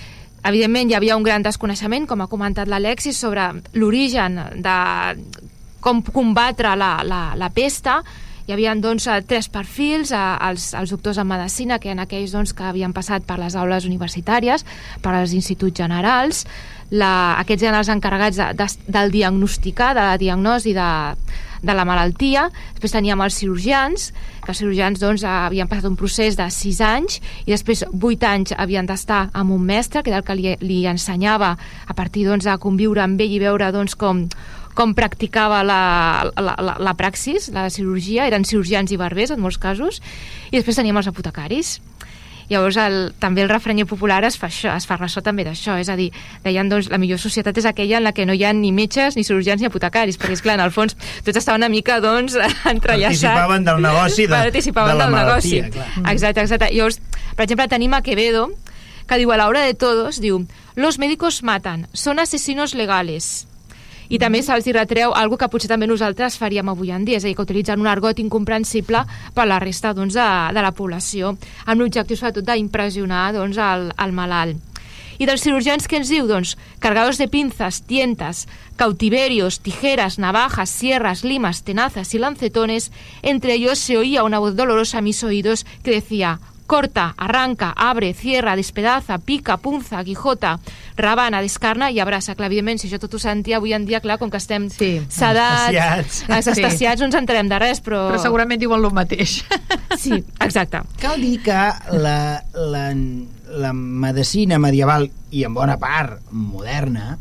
[0.47, 3.41] Evidentment, hi havia un gran desconeixement, com ha comentat l'Alexis, sobre
[3.73, 4.77] l'origen de
[5.87, 8.01] com combatre la, la, la pesta.
[8.47, 12.33] Hi havia doncs, eh, tres perfils, eh, els, els doctors en medicina, que eren aquells
[12.35, 14.65] doncs, que havien passat per les aules universitàries,
[15.03, 16.45] per als instituts generals,
[16.91, 20.89] la, aquests eren els encarregats de, de, del diagnosticar, de la diagnosi de,
[21.63, 22.47] de la malaltia.
[22.75, 24.11] Després teníem els cirurgians,
[24.43, 28.55] que els cirurgians doncs, havien passat un procés de 6 anys i després 8 anys
[28.59, 32.47] havien d'estar amb un mestre, que era el que li, li ensenyava a partir doncs,
[32.47, 34.25] de conviure amb ell i veure doncs, com,
[34.77, 39.57] com practicava la, la, la, la praxis, la cirurgia, eren cirurgians i barbers en molts
[39.57, 39.97] casos,
[40.51, 41.79] i després teníem els apotecaris.
[42.47, 45.89] Llavors, el, també el refrenyer popular es fa això, es fa ressò també d'això, és
[45.91, 46.05] a dir,
[46.45, 49.17] deien, doncs, la millor societat és aquella en la que no hi ha ni metges,
[49.17, 52.37] ni cirurgians, ni apotecaris, perquè, és clar, en el fons, tots estaven una mica, doncs,
[52.71, 53.25] entrellaçats.
[53.25, 55.75] Participaven del negoci de- Participaven de la del malaltia, negoci.
[55.75, 56.13] clar.
[56.13, 56.71] Exacte, exacte.
[56.71, 57.01] Llavors,
[57.35, 58.45] per exemple, tenim a Quevedo,
[59.09, 60.45] que diu a la hora de todos, diu,
[60.79, 63.47] los médicos matan, son asesinos legales.
[64.09, 67.27] I també se'ls retreu algo que potser també nosaltres faríem avui en dia, és a
[67.27, 69.03] dir, que utilitzen un argot incomprensible
[69.35, 74.15] per la resta doncs, de, de la població, amb l'objectiu sobretot d'impressionar doncs, el, el
[74.15, 74.63] malalt.
[75.17, 76.27] I dels cirurgians què ens diu?
[76.29, 78.45] Doncs cargados de pinzas, tientas,
[78.77, 82.91] cautiverios, tijeras, navajas, sierras, limas, tenazas y lancetones,
[83.23, 88.13] entre ellos se oía una voz dolorosa a mis oídos que decía corta, arranca, abre,
[88.13, 90.57] cierra, despedaza, pica, punza, guijota,
[90.97, 92.35] rabana, descarna i abraça.
[92.35, 95.01] Clar, evidentment, si això tot ho sentia avui en dia, clar, com que estem Sí.
[95.09, 96.23] sedats, Anestesiats.
[96.29, 98.03] anestesiats, no ens enterem de res, però...
[98.11, 99.39] Però segurament diuen el mateix.
[99.97, 100.83] Sí, exacte.
[101.01, 101.61] Cal dir que
[101.97, 102.83] la, la,
[103.57, 107.15] la medicina medieval i en bona part moderna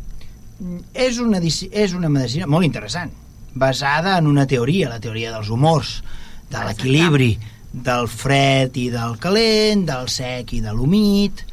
[0.93, 3.13] és una, és una medicina molt interessant
[3.57, 6.03] basada en una teoria, la teoria dels humors
[6.51, 7.31] de l'equilibri
[7.77, 11.45] del fred i del calent, del sec i de l'humit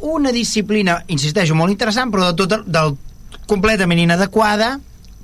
[0.00, 2.96] una disciplina, insisteixo, molt interessant però de tot, del
[3.48, 4.78] completament inadequada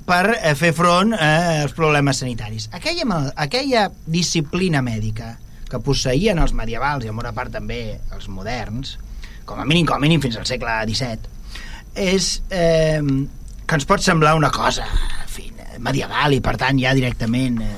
[0.07, 2.69] per eh, fer front eh, als problemes sanitaris.
[2.77, 5.33] Aquella, aquella disciplina mèdica
[5.67, 8.95] que posseïen els medievals i en bona part també els moderns,
[9.47, 11.33] com a mínim, com a mínim fins al segle XVII,
[11.97, 13.01] és eh,
[13.67, 15.49] que ens pot semblar una cosa en fi,
[15.83, 17.75] medieval i per tant ja directament eh,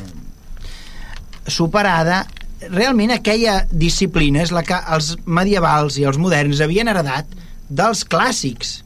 [1.48, 2.24] superada
[2.68, 7.30] realment aquella disciplina és la que els medievals i els moderns havien heredat
[7.70, 8.80] dels clàssics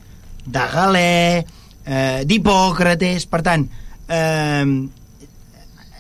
[0.46, 1.44] de Galè,
[1.86, 3.64] eh, d'Hipòcrates, per tant,
[4.08, 4.66] eh,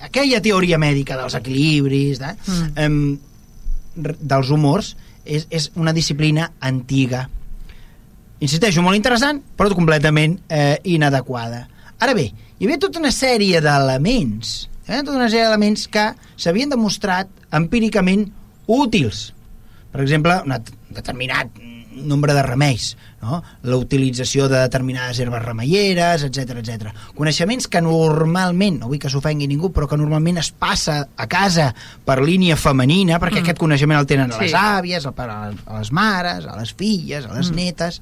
[0.04, 2.74] aquella teoria mèdica dels equilibris, de, mm.
[2.76, 7.24] eh, dels humors, és, és una disciplina antiga.
[8.44, 11.64] Insisteixo, molt interessant, però completament eh, inadequada.
[12.04, 12.28] Ara bé,
[12.60, 14.54] hi havia tota una sèrie d'elements,
[14.88, 18.28] eh, tota una sèrie d'elements que s'havien demostrat empíricament
[18.68, 19.30] útils.
[19.94, 20.58] Per exemple, un
[20.94, 21.64] determinat
[21.96, 23.42] nombre de remeis, no?
[23.64, 26.92] la utilització de determinades herbes remeieres, etc etc.
[27.16, 31.70] Coneixements que normalment, no vull que s'ofengui ningú, però que normalment es passa a casa
[32.06, 33.46] per línia femenina, perquè mm.
[33.46, 34.58] aquest coneixement el tenen a les sí.
[34.58, 37.62] àvies, a, a les mares, a les filles, a les mm.
[37.62, 38.02] netes,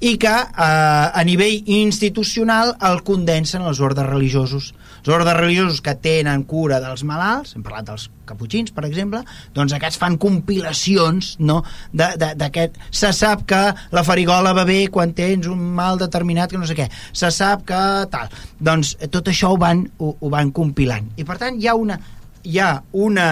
[0.00, 4.72] i que eh, a nivell institucional el condensen els ordres religiosos.
[5.04, 9.18] Els ordres religiosos que tenen cura dels malalts, hem parlat dels caputxins, per exemple,
[9.52, 11.58] doncs aquests fan compilacions no,
[11.92, 12.78] d'aquest...
[12.88, 13.58] Se sap que
[13.92, 16.86] la farigola va bé quan tens un mal determinat que no sé què.
[17.12, 17.80] Se sap que
[18.14, 18.32] tal.
[18.56, 21.12] Doncs tot això ho van, ho, ho van compilant.
[21.20, 22.00] I per tant hi ha una,
[22.40, 22.70] hi ha
[23.04, 23.28] una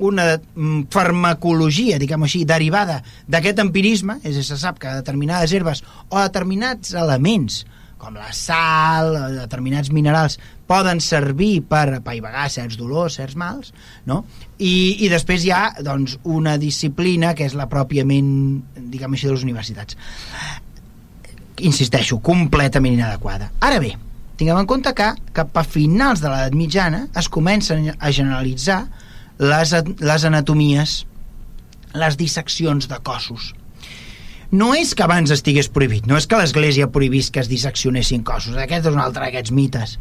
[0.00, 5.52] una mm, farmacologia, diguem així, derivada d'aquest empirisme, és a dir, se sap que determinades
[5.52, 7.60] herbes o determinats elements
[8.00, 10.38] com la sal, determinats minerals,
[10.70, 13.72] poden servir per apaivagar certs dolors, certs mals,
[14.06, 14.22] no?
[14.58, 18.30] I, i després hi ha doncs, una disciplina que és la pròpiament,
[18.78, 19.98] diguem així, de les universitats.
[21.66, 23.50] Insisteixo, completament inadequada.
[23.66, 23.96] Ara bé,
[24.40, 28.84] tinguem en compte que cap a finals de l'edat mitjana es comencen a generalitzar
[29.42, 31.00] les, les anatomies,
[31.98, 33.54] les disseccions de cossos
[34.50, 38.56] no és que abans estigués prohibit, no és que l'Església prohibís que es disseccionessin cossos,
[38.58, 39.92] aquest és un altre d'aquests mites.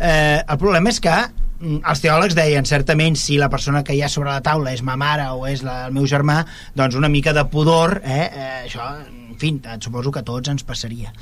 [0.00, 4.00] Eh, el problema és que mm, els teòlegs deien certament si la persona que hi
[4.00, 6.40] ha sobre la taula és ma mare o és la, el meu germà
[6.74, 8.94] doncs una mica de pudor eh, eh, això
[9.40, 11.12] fi, suposo que a tots ens passaria.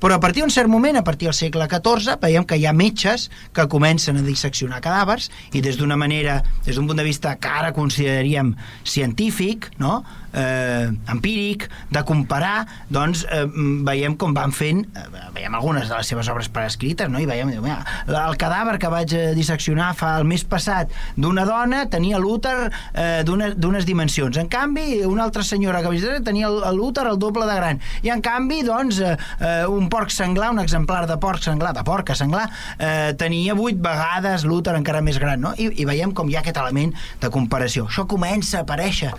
[0.00, 2.74] Però a partir d'un cert moment, a partir del segle XIV, veiem que hi ha
[2.76, 7.36] metges que comencen a disseccionar cadàvers i des d'una manera, des d'un punt de vista
[7.40, 10.02] que ara consideraríem científic, no?
[10.32, 13.44] Eh, empíric, de comparar, doncs eh,
[13.86, 17.20] veiem com van fent, eh, veiem algunes de les seves obres per escrites, no?
[17.20, 21.44] i veiem, diu, mira, el cadàver que vaig eh, disseccionar fa el mes passat d'una
[21.48, 22.56] dona tenia l'úter
[22.94, 24.38] eh, d'unes dimensions.
[24.40, 27.82] En canvi, una altra senyora que vaig tenia l'úter el doble de gran.
[28.02, 31.84] I en canvi, doncs, eh, eh, un porc senglar, un exemplar de porc senglar, de
[31.86, 35.54] porca senglar, eh, tenia vuit vegades l'úter encara més gran, no?
[35.58, 37.88] I, I veiem com hi ha aquest element de comparació.
[37.90, 39.12] Això comença a aparèixer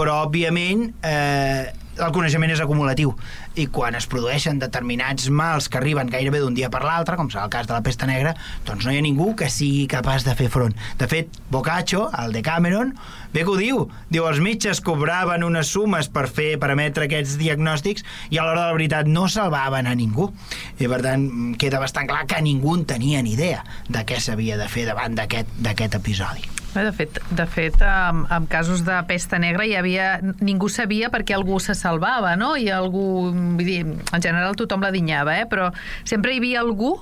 [0.00, 1.68] però òbviament eh,
[2.00, 3.12] el coneixement és acumulatiu
[3.60, 7.44] i quan es produeixen determinats mals que arriben gairebé d'un dia per l'altre, com serà
[7.44, 8.32] el cas de la pesta negra,
[8.64, 10.76] doncs no hi ha ningú que sigui capaç de fer front.
[11.00, 12.94] De fet, Boccaccio, el de Cameron,
[13.34, 17.36] bé que ho diu, diu els metges cobraven unes sumes per fer per emetre aquests
[17.42, 20.30] diagnòstics i a l'hora de la veritat no salvaven a ningú.
[20.78, 21.28] I per tant,
[21.60, 25.18] queda bastant clar que ningú en tenia ni idea de què s'havia de fer davant
[25.18, 26.59] d'aquest episodi.
[26.70, 31.34] De fet, de fet en, en casos de pesta negra hi havia, ningú sabia perquè
[31.34, 32.52] algú se salvava, no?
[32.54, 35.48] I algú, vull dir, en general tothom la dinyava, eh?
[35.50, 35.72] però
[36.06, 36.94] sempre hi havia algú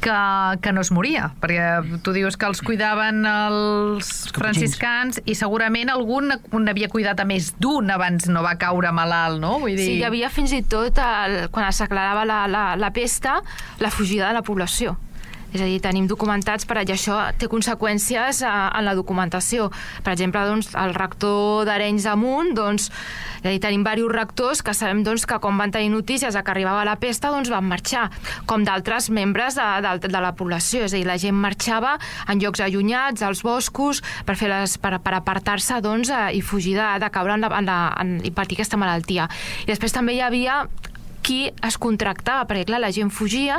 [0.00, 5.36] que, que no es moria, perquè tu dius que els cuidaven els, els franciscans i
[5.38, 6.32] segurament algun
[6.64, 9.56] n'havia cuidat a més d'un abans no va caure malalt, no?
[9.64, 9.88] Vull dir...
[9.90, 13.40] Sí, hi havia fins i tot, el, quan s'aclarava la, la, la pesta,
[13.82, 14.96] la fugida de la població.
[15.56, 19.70] És a dir, tenim documentats, per, i això té conseqüències a, eh, en la documentació.
[20.04, 22.90] Per exemple, doncs, el rector d'Arenys amunt, doncs,
[23.40, 26.52] és a dir, tenim diversos rectors que sabem doncs, que quan van tenir notícies que
[26.52, 28.10] arribava la pesta doncs, van marxar,
[28.44, 30.84] com d'altres membres de, de, de la població.
[30.84, 31.94] És a dir, la gent marxava
[32.28, 36.76] en llocs allunyats, als boscos, per, fer les, per, per apartar-se doncs, eh, i fugir
[36.76, 39.30] de, de caure en la, en la, en, i patir aquesta malaltia.
[39.64, 40.66] I després també hi havia
[41.26, 43.58] qui es contractava, perquè clar, la gent fugia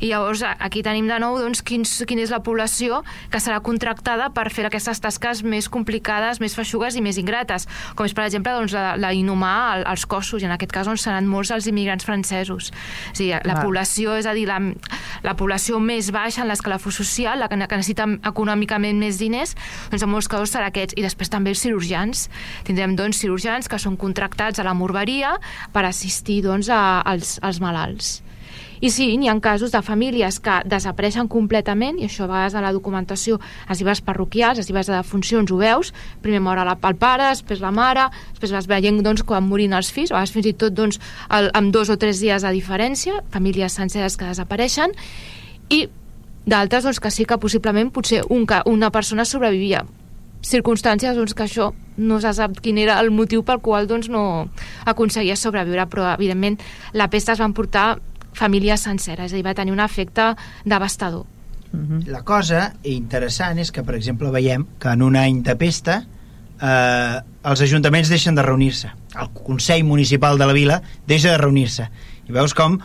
[0.00, 3.00] i llavors aquí tenim de nou doncs, quins, quina és la població
[3.32, 8.08] que serà contractada per fer aquestes tasques més complicades, més feixugues i més ingrates, com
[8.08, 11.28] és per exemple doncs, la, la inhumar els cossos, i en aquest cas doncs, seran
[11.30, 12.72] molts els immigrants francesos.
[13.12, 14.58] És dir, la població, és a dir, la,
[15.24, 19.54] la població més baixa en l'escalafó social, la que, que necessita econòmicament més diners,
[19.92, 20.96] doncs en molts casos serà aquests.
[20.98, 22.26] I després també els cirurgians.
[22.66, 25.36] Tindrem doncs cirurgians que són contractats a la morberia
[25.72, 28.20] per assistir doncs, a, als, als malalts.
[28.80, 32.62] I sí, n'hi ha casos de famílies que desapareixen completament, i això a vegades a
[32.64, 37.30] la documentació, als llibres parroquials, als llibres de defuncions ho veus, primer mor el pare,
[37.30, 40.52] després la mare, després vas veient doncs, quan morin els fills, a vegades fins i
[40.52, 44.92] tot doncs, el, amb dos o tres dies de diferència, famílies senceres que desapareixen,
[45.72, 45.86] i
[46.44, 49.86] d'altres doncs, que sí que possiblement potser un, una persona sobrevivia
[50.46, 54.48] circumstàncies doncs, que això no se sap quin era el motiu pel qual doncs, no
[54.84, 56.58] aconseguia sobreviure, però evidentment
[56.92, 57.96] la pesta es van portar
[58.36, 61.24] famílies senceres, és a dir, va tenir un efecte devastador.
[61.72, 62.00] Uh mhm.
[62.00, 62.06] -huh.
[62.06, 66.04] La cosa interessant és que, per exemple, veiem que en un any de pesta
[66.62, 68.90] eh, els ajuntaments deixen de reunir-se.
[69.20, 71.88] El Consell Municipal de la Vila deixa de reunir-se.
[72.28, 72.78] I veus com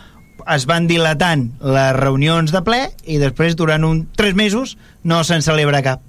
[0.56, 5.42] es van dilatant les reunions de ple i després durant un, tres mesos no se'n
[5.42, 6.02] celebra cap.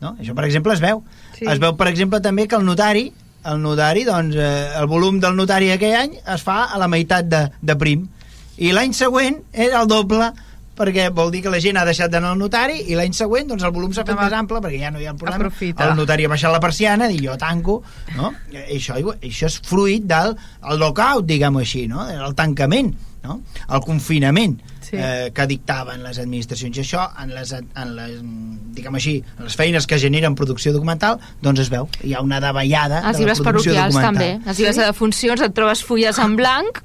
[0.00, 0.16] No?
[0.20, 1.02] Això, per exemple, es veu.
[1.38, 1.46] Sí.
[1.50, 3.10] Es veu, per exemple, també que el notari
[3.44, 7.28] el notari, doncs, eh, el volum del notari aquell any es fa a la meitat
[7.28, 8.06] de, de prim
[8.56, 10.30] i l'any següent era el doble
[10.74, 13.62] perquè vol dir que la gent ha deixat d'anar al notari i l'any següent doncs,
[13.62, 15.44] el volum s'ha fet més ample perquè ja no hi ha el problema.
[15.44, 15.86] Aprofita.
[15.86, 17.80] El notari ha baixat la persiana i jo tanco,
[18.16, 18.32] no?
[18.50, 22.08] I això, això és fruit del el lockout, diguem-ho així, no?
[22.10, 22.90] El tancament,
[23.22, 23.40] no?
[23.68, 24.58] El confinament
[24.94, 25.02] sí.
[25.02, 26.78] eh, que dictaven les administracions.
[26.78, 28.16] I això, en les, en les,
[28.78, 31.90] diguem així, en les feines que generen producció documental, doncs es veu.
[32.02, 34.10] Hi ha una davallada Els de la producció documental.
[34.10, 34.32] també.
[34.44, 34.86] Els llibres sí?
[34.86, 36.84] de funcions et trobes fulles en blanc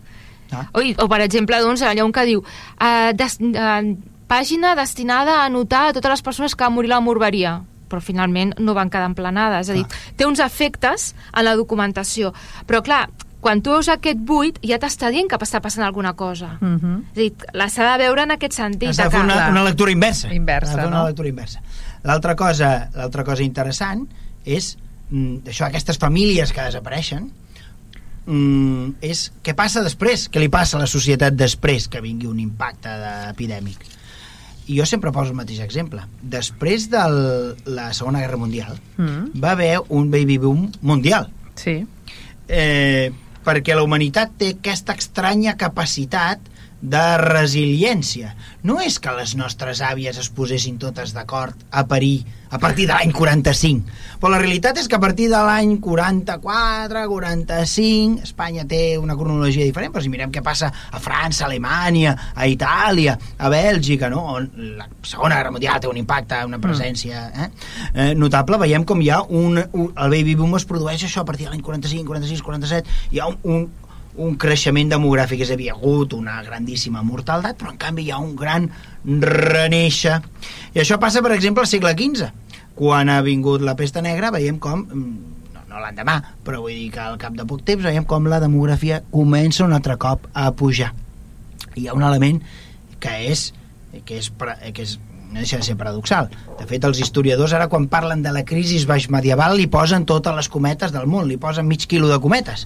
[0.51, 0.69] Ah.
[0.73, 2.41] O, o, per exemple, doncs, allà un que diu
[2.81, 3.81] eh, des, eh,
[4.29, 8.53] pàgina destinada a anotar a totes les persones que van morir la morberia però finalment
[8.61, 9.65] no van quedar emplenades.
[9.65, 10.11] És a dir, ah.
[10.13, 12.29] té uns efectes en la documentació.
[12.69, 13.07] Però, clar,
[13.39, 16.58] quan tu veus aquest buit, ja t'està dient que està passant alguna cosa.
[16.62, 16.80] Uh mhm.
[16.80, 17.04] -huh.
[17.15, 18.93] És a dir, s'ha de veure en aquest sentit.
[18.93, 20.34] S'ha de fer una, una lectura inversa.
[20.34, 20.88] Inversa, no?
[20.88, 21.62] Una lectura inversa.
[22.04, 24.08] L'altra cosa, l'altra cosa interessant
[24.45, 24.78] és
[25.10, 27.32] mm, això, aquestes famílies que desapareixen,
[28.25, 32.39] mm, és què passa després, què li passa a la societat després que vingui un
[32.39, 32.89] impacte
[33.30, 33.78] epidèmic.
[34.67, 36.04] I jo sempre poso el mateix exemple.
[36.21, 37.04] Després de
[37.65, 39.39] la Segona Guerra Mundial mm.
[39.41, 41.32] va haver un baby boom mundial.
[41.56, 41.86] Sí.
[42.47, 43.12] Eh,
[43.45, 46.48] perquè la humanitat té aquesta estranya capacitat
[46.81, 48.33] de resiliència.
[48.63, 52.95] No és que les nostres àvies es posessin totes d'acord a parir a partir de
[52.95, 58.97] l'any 45, però la realitat és que a partir de l'any 44, 45, Espanya té
[58.97, 63.51] una cronologia diferent, però si mirem què passa a França, a Alemanya, a Itàlia, a
[63.53, 64.23] Bèlgica, no?
[64.39, 67.51] on la Segona Guerra Mundial té un impacte, una presència eh?
[67.93, 69.91] Eh, notable, veiem com hi ha un, un...
[69.93, 73.29] el baby boom es produeix això a partir de l'any 45, 46, 47, hi ha
[73.29, 73.69] un, un
[74.19, 78.19] un creixement demogràfic, és a dir, hagut una grandíssima mortaldat, però en canvi hi ha
[78.21, 78.67] un gran
[79.05, 80.19] reneixer.
[80.75, 82.29] I això passa, per exemple, al segle XV.
[82.79, 85.36] Quan ha vingut la pesta negra, veiem com mm,
[85.69, 89.01] no, l'endemà, però vull dir que al cap de poc temps veiem com la demografia
[89.12, 90.93] comença un altre cop a pujar.
[91.75, 92.41] Hi ha un element
[92.99, 93.51] que és
[94.05, 94.29] que és,
[94.73, 96.29] que és no deixa de ser paradoxal.
[96.58, 100.36] De fet, els historiadors ara quan parlen de la crisi baix medieval li posen totes
[100.36, 102.65] les cometes del món, li posen mig quilo de cometes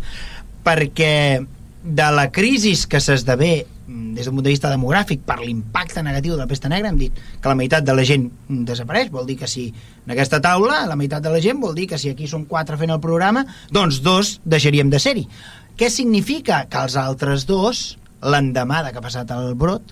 [0.64, 1.44] perquè
[1.84, 6.38] de la crisi que s'esdevé mm, des d'un punt de vista demogràfic per l'impacte negatiu
[6.38, 9.36] de la pesta negra hem dit que la meitat de la gent desapareix vol dir
[9.42, 12.28] que si en aquesta taula la meitat de la gent vol dir que si aquí
[12.28, 15.28] són quatre fent el programa doncs dos deixaríem de ser-hi
[15.76, 16.64] què significa?
[16.70, 19.92] que els altres dos l'endemà de que ha passat el brot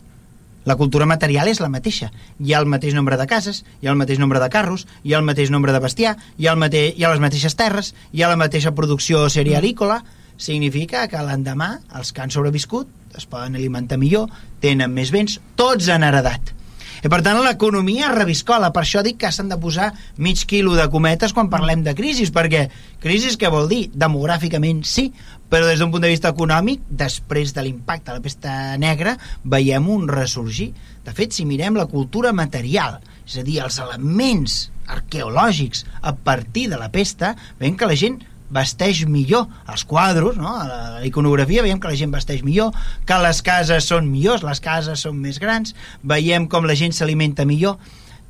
[0.63, 2.11] la cultura material és la mateixa.
[2.37, 5.15] Hi ha el mateix nombre de cases, hi ha el mateix nombre de carros, hi
[5.15, 7.95] ha el mateix nombre de bestiar, hi ha, el mate hi ha les mateixes terres,
[8.13, 13.27] hi ha la mateixa producció cerealícola, mm significa que l'endemà els que han sobreviscut es
[13.29, 14.31] poden alimentar millor,
[14.63, 16.55] tenen més béns, tots han heredat.
[17.01, 19.87] I per tant l'economia reviscola, per això dic que s'han de posar
[20.21, 22.67] mig quilo de cometes quan parlem de crisi, perquè
[23.01, 23.87] crisi què vol dir?
[23.93, 25.07] Demogràficament sí,
[25.49, 29.89] però des d'un punt de vista econòmic, després de l'impacte de la pesta negra, veiem
[29.89, 30.71] un ressorgir.
[31.03, 36.67] De fet, si mirem la cultura material, és a dir, els elements arqueològics a partir
[36.69, 40.51] de la pesta, veiem que la gent vesteix millor els quadros, no?
[40.59, 42.75] a la iconografia veiem que la gent vesteix millor,
[43.07, 47.47] que les cases són millors, les cases són més grans, veiem com la gent s'alimenta
[47.47, 47.79] millor.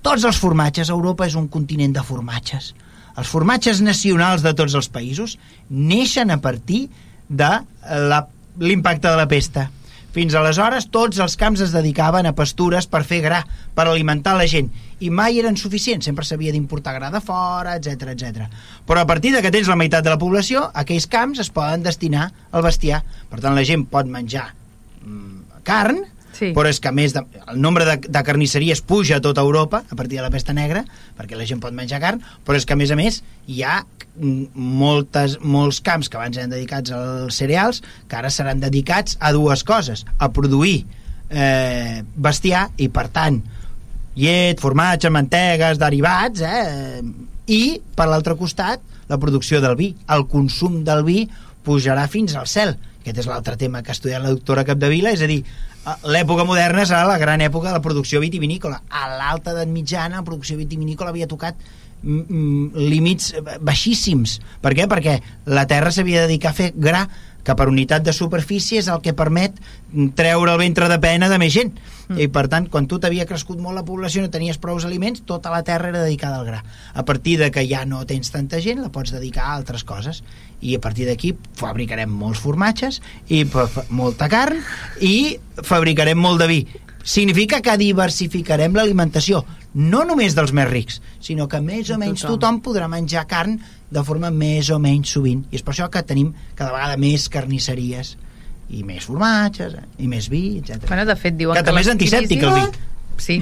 [0.02, 2.72] Tots els formatges, Europa és un continent de formatges.
[3.18, 5.36] Els formatges nacionals de tots els països
[5.70, 6.88] neixen a partir
[7.28, 7.52] de
[8.62, 9.70] l'impacte de la pesta
[10.12, 14.48] fins aleshores, tots els camps es dedicaven a pastures per fer gra, per alimentar la
[14.52, 14.68] gent,
[15.02, 18.48] i mai eren suficients, sempre s'havia d'importar gra de fora, etc etc.
[18.88, 21.84] Però a partir de que tens la meitat de la població, aquells camps es poden
[21.86, 23.02] destinar al bestiar.
[23.30, 24.52] Per tant, la gent pot menjar
[25.02, 26.04] mm, carn,
[26.38, 26.52] sí.
[26.56, 29.84] però és que a més de, el nombre de, de carnisseries puja a tota Europa
[29.90, 30.84] a partir de la pesta negra,
[31.18, 33.82] perquè la gent pot menjar carn, però és que a més a més hi ha
[34.54, 39.64] moltes, molts camps que abans eren dedicats als cereals, que ara seran dedicats a dues
[39.68, 40.84] coses, a produir
[41.30, 43.42] eh, bestiar i per tant
[44.16, 47.02] llet, formatge, mantegues, derivats eh,
[47.52, 47.64] i
[47.96, 51.26] per l'altre costat la producció del vi, el consum del vi
[51.66, 52.78] pujarà fins al cel.
[53.02, 55.42] Aquest és l'altre tema que ha estudiat la doctora Capdevila és a dir,
[56.06, 58.82] l'època moderna serà la gran època de la producció vitivinícola.
[58.90, 61.58] A l'alta edat mitjana la producció vitivinícola havia tocat
[62.04, 64.38] mm, mm, límits baixíssims.
[64.62, 64.88] Per què?
[64.92, 65.18] perquè
[65.50, 67.08] la terra s'havia de dedicar a fer gra
[67.44, 69.58] que per unitat de superfície és el que permet
[70.16, 72.20] treure el ventre de pena de més gent mm.
[72.22, 75.54] i per tant quan tu t'havia crescut molt la població no tenies prous aliments, tota
[75.54, 76.62] la terra era dedicada al gra
[76.94, 80.24] a partir de que ja no tens tanta gent la pots dedicar a altres coses
[80.62, 83.44] i a partir d'aquí fabricarem molts formatges i
[83.90, 84.62] molta carn
[85.02, 86.62] i fabricarem molt de vi
[87.04, 89.42] significa que diversificarem l'alimentació
[89.74, 92.36] no només dels més rics, sinó que més o menys tothom.
[92.36, 93.60] tothom podrà menjar carn
[93.92, 95.46] de forma més o menys sovint.
[95.52, 98.16] I és per això que tenim cada vegada més carnisseries
[98.72, 100.88] i més formatges i més vi, etc.
[100.88, 102.86] Bueno, de fet, diuen que, que també és antisèptic el vi.
[103.22, 103.42] Sí,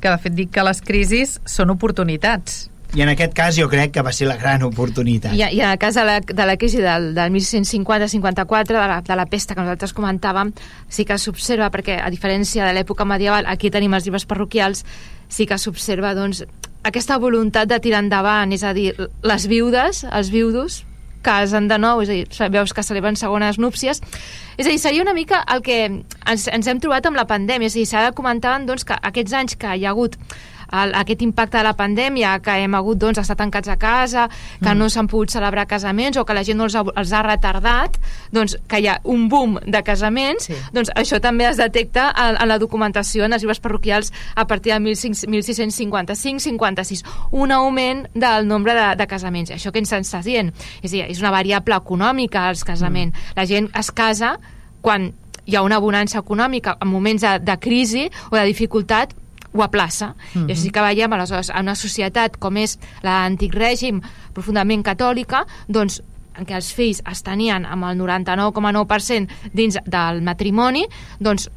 [0.00, 3.90] que de fet dic que les crisis són oportunitats i en aquest cas jo crec
[3.96, 5.34] que va ser la gran oportunitat.
[5.34, 9.00] I, i en el cas de la, de la crisi del, del 1650-54, de, la,
[9.02, 10.52] de la pesta que nosaltres comentàvem,
[10.86, 14.84] sí que s'observa, perquè a diferència de l'època medieval, aquí tenim els llibres parroquials,
[15.26, 16.44] sí que s'observa doncs,
[16.84, 18.92] aquesta voluntat de tirar endavant, és a dir,
[19.24, 20.82] les viudes, els viudos,
[21.24, 24.02] casen de nou, és a dir, veus que celebren segones núpcies.
[24.58, 27.72] És a dir, seria una mica el que ens, ens hem trobat amb la pandèmia,
[27.72, 30.18] és a dir, s'ha de comentar doncs, que aquests anys que hi ha hagut
[30.72, 34.28] el, aquest impacte de la pandèmia, que hem hagut doncs, estar tancats a casa,
[34.60, 34.78] que mm.
[34.78, 37.90] no s'han pogut celebrar casaments o que la gent no els ha, els ha retardat,
[38.34, 40.54] doncs que hi ha un boom de casaments, sí.
[40.74, 44.70] doncs això també es detecta en, en la documentació en els llibres parroquials a partir
[44.72, 49.50] de 1655-56, un augment del nombre de, de casaments.
[49.54, 50.48] Això que ens està dient?
[50.82, 53.12] És, dir, és una variable econòmica, els casaments.
[53.14, 53.18] Mm.
[53.38, 54.30] La gent es casa
[54.84, 55.12] quan
[55.44, 59.12] hi ha una bonança econòmica en moments de, de crisi o de dificultat
[59.54, 60.14] ho aplaça.
[60.34, 60.48] Uh -huh.
[60.48, 64.02] I així que veiem, aleshores, en una societat com és l'antic règim
[64.32, 66.02] profundament catòlica, doncs
[66.36, 70.86] en què els fills es tenien amb el 99,9% dins del matrimoni,
[71.20, 71.48] doncs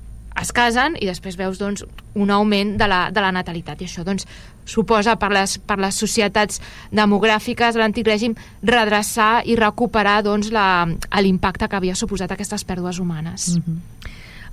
[0.42, 1.84] es casen i després veus doncs,
[2.14, 4.28] un augment de la, de la natalitat i això doncs,
[4.68, 11.68] suposa per les, per les societats demogràfiques de l'antic règim redreçar i recuperar doncs, l'impacte
[11.68, 13.56] que havia suposat aquestes pèrdues humanes.
[13.56, 13.78] Uh -huh.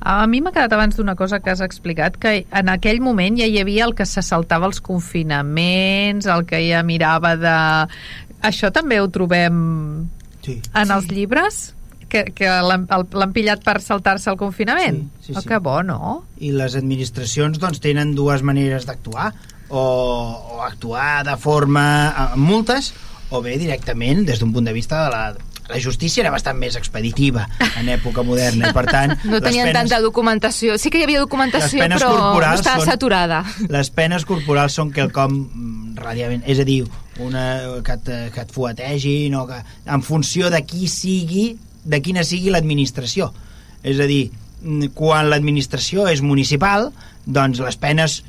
[0.00, 3.46] A mi m'ha quedat abans d'una cosa que has explicat, que en aquell moment ja
[3.48, 7.56] hi havia el que se saltava els confinaments, el que ja mirava de...
[8.44, 9.56] Això també ho trobem
[10.44, 10.58] sí.
[10.74, 11.62] en els llibres?
[12.14, 15.00] Que, que l'han pillat per saltar-se el confinament?
[15.18, 15.48] Sí, sí, oh, sí.
[15.48, 16.20] Que bo, no?
[16.38, 19.32] I les administracions doncs, tenen dues maneres d'actuar
[19.68, 21.86] o, o actuar de forma
[22.28, 22.92] amb multes
[23.34, 25.24] o bé directament des d'un punt de vista de la,
[25.68, 27.46] la justícia era bastant més expeditiva
[27.78, 30.76] en època moderna i per tant no tenien penes, tanta documentació.
[30.80, 32.10] Sí que hi havia documentació però
[32.52, 33.40] estava són, saturada.
[33.72, 36.82] Les penes corporals són quelcom mm, radiament és a dir
[37.22, 37.44] una,
[37.86, 41.54] que, et, que et fuetegin o que, en funció de qui sigui
[41.84, 43.30] de quina sigui l'administració.
[43.84, 44.28] És a dir,
[44.62, 46.90] mm, quan l'administració és municipal
[47.24, 48.20] doncs les penes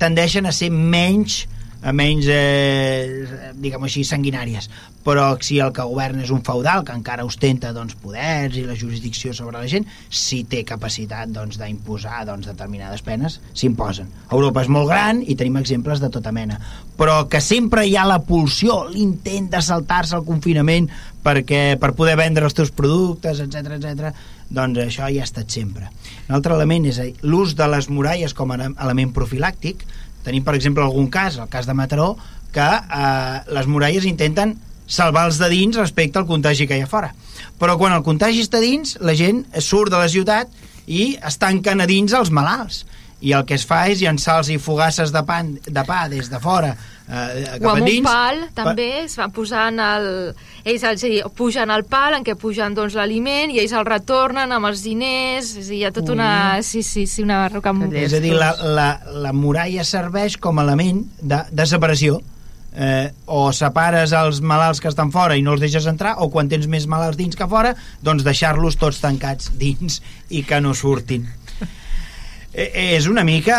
[0.00, 1.46] tendeixen a ser menys
[1.90, 4.68] menys, eh, diguem així, sanguinàries.
[5.02, 8.76] Però si el que governa és un feudal que encara ostenta doncs, poders i la
[8.78, 14.06] jurisdicció sobre la gent, si té capacitat doncs, d'imposar doncs, determinades penes, s'imposen.
[14.30, 16.60] Europa és molt gran i tenim exemples de tota mena.
[16.96, 20.86] Però que sempre hi ha la pulsió, l'intent de saltar-se el confinament
[21.24, 24.14] perquè, per poder vendre els teus productes, etc etc.
[24.52, 25.90] doncs això ja ha estat sempre.
[26.28, 29.82] Un altre element és l'ús de les muralles com a element profilàctic,
[30.26, 32.14] Tenim, per exemple, algun cas, el cas de Mataró,
[32.52, 34.56] que eh, les muralles intenten
[34.86, 37.12] salvar els de dins respecte al contagi que hi ha fora.
[37.58, 40.52] Però quan el contagi està dins, la gent surt de la ciutat
[40.86, 42.82] i es tanquen a dins els malalts.
[43.22, 46.26] I el que es fa és llançar els i fugasses de, pan, de pa des
[46.30, 50.08] de fora eh, cap o amb un pal també es van posant el,
[50.64, 54.52] ells els, dir, pugen al pal en què pugen doncs, l'aliment i ells el retornen
[54.52, 56.32] amb els diners és a dir, hi ha tota una,
[56.66, 58.90] sí, sí, sí, una roca és a dir, la, la,
[59.22, 62.20] la muralla serveix com a element de, de separació
[62.74, 66.50] eh, o separes els malalts que estan fora i no els deixes entrar, o quan
[66.52, 70.00] tens més malalts dins que fora, doncs deixar-los tots tancats dins
[70.30, 71.28] i que no surtin.
[72.52, 73.58] Eh, és una mica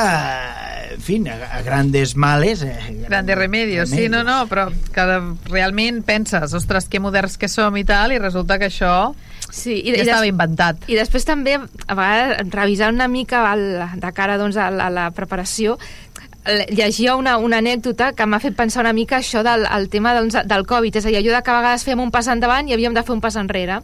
[0.94, 2.78] en fi, a, a grandes males eh,
[3.08, 5.06] grandes remedios, remedios, sí, no, no però que
[5.50, 8.94] realment penses, ostres, que moderns que som i tal, i resulta que això
[9.50, 10.86] sí, i, ja i estava inventat.
[10.86, 14.94] I després també, a vegades, revisant una mica el, de cara doncs, a, la, a
[14.94, 15.80] la preparació,
[16.70, 20.36] llegia una, una anècdota que m'ha fet pensar una mica això del el tema doncs,
[20.46, 22.76] del Covid, és a dir, allò de que a vegades fem un pas endavant i
[22.76, 23.80] havíem de fer un pas enrere.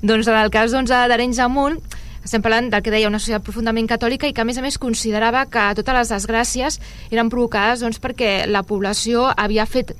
[0.00, 1.80] Doncs en el cas doncs, d'Arenys Amunt,
[2.24, 4.80] estem parlant del que deia una societat profundament catòlica i que a més a més
[4.80, 6.80] considerava que totes les desgràcies
[7.12, 9.92] eren provocades doncs, perquè la població havia fet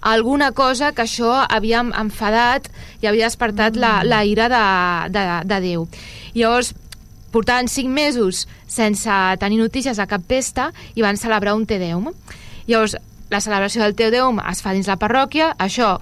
[0.00, 2.68] alguna cosa que això havia enfadat
[3.00, 3.80] i havia despertat mm.
[3.80, 4.62] la, la ira de,
[5.12, 5.88] de, de Déu.
[6.34, 6.72] Llavors,
[7.30, 12.10] portaven cinc mesos sense tenir notícies de cap pesta i van celebrar un Te Deum.
[12.66, 12.96] Llavors,
[13.30, 15.98] la celebració del Te Deum es fa dins la parròquia, això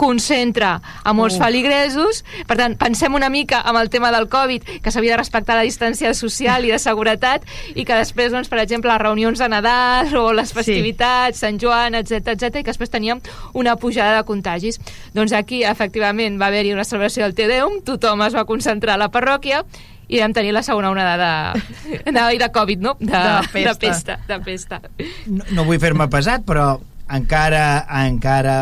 [0.00, 1.44] concentra a molts uh.
[1.44, 2.22] feligresos.
[2.48, 5.66] Per tant, pensem una mica amb el tema del Covid, que s'havia de respectar la
[5.66, 7.44] distància social i de seguretat,
[7.74, 11.44] i que després, doncs, per exemple, les reunions de Nadal o les festivitats, sí.
[11.44, 13.20] Sant Joan, etc etc i que després teníem
[13.52, 14.80] una pujada de contagis.
[15.16, 19.04] Doncs aquí, efectivament, va haver-hi una celebració del Te Deum, tothom es va concentrar a
[19.04, 19.64] la parròquia,
[20.10, 22.96] i vam tenir la segona onada de, de, de Covid, no?
[22.98, 23.76] De, de pesta.
[23.76, 24.80] De pesta, de pesta.
[25.26, 26.72] No, no vull fer-me pesat, però
[27.16, 28.56] encara, encara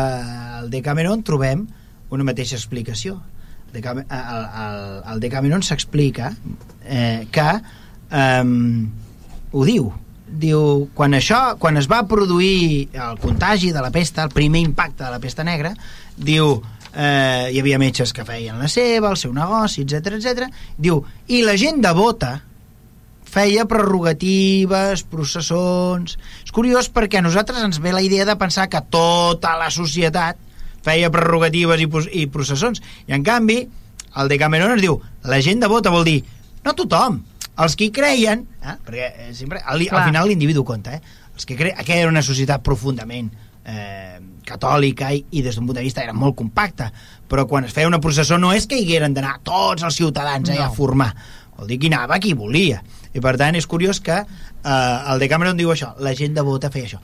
[0.59, 1.67] al Decameron trobem
[2.09, 3.19] una mateixa explicació.
[3.73, 6.31] El, el, el, Decameron s'explica
[6.83, 8.43] eh, que eh,
[9.51, 9.91] ho diu,
[10.29, 15.03] diu, quan això, quan es va produir el contagi de la pesta, el primer impacte
[15.03, 15.73] de la pesta negra,
[16.17, 16.59] diu,
[16.93, 20.49] eh, hi havia metges que feien la seva, el seu negoci, etc etc.
[20.77, 22.39] diu, i la gent devota
[23.29, 26.17] feia prerrogatives, processons...
[26.43, 30.39] És curiós perquè a nosaltres ens ve la idea de pensar que tota la societat
[30.85, 31.89] feia prerrogatives i,
[32.23, 32.81] i processons.
[33.07, 33.61] I en canvi,
[34.17, 34.97] el de Cameron ens diu
[35.29, 36.21] la gent de vota vol dir
[36.65, 37.21] no tothom,
[37.59, 38.75] els que hi creien, eh?
[38.85, 41.19] perquè eh, sempre, al, al final l'individu compta, eh?
[41.35, 43.29] els que creien, aquella era una societat profundament
[43.63, 46.89] eh, catòlica i, i des d'un punt de vista era molt compacta,
[47.29, 50.49] però quan es feia una processó no és que hi hagueren d'anar tots els ciutadans
[50.49, 50.57] no.
[50.63, 51.11] a formar,
[51.59, 52.81] vol dir que hi anava qui volia
[53.13, 56.45] i per tant és curiós que eh, el de Cameron diu això, la gent de
[56.45, 57.01] vota feia això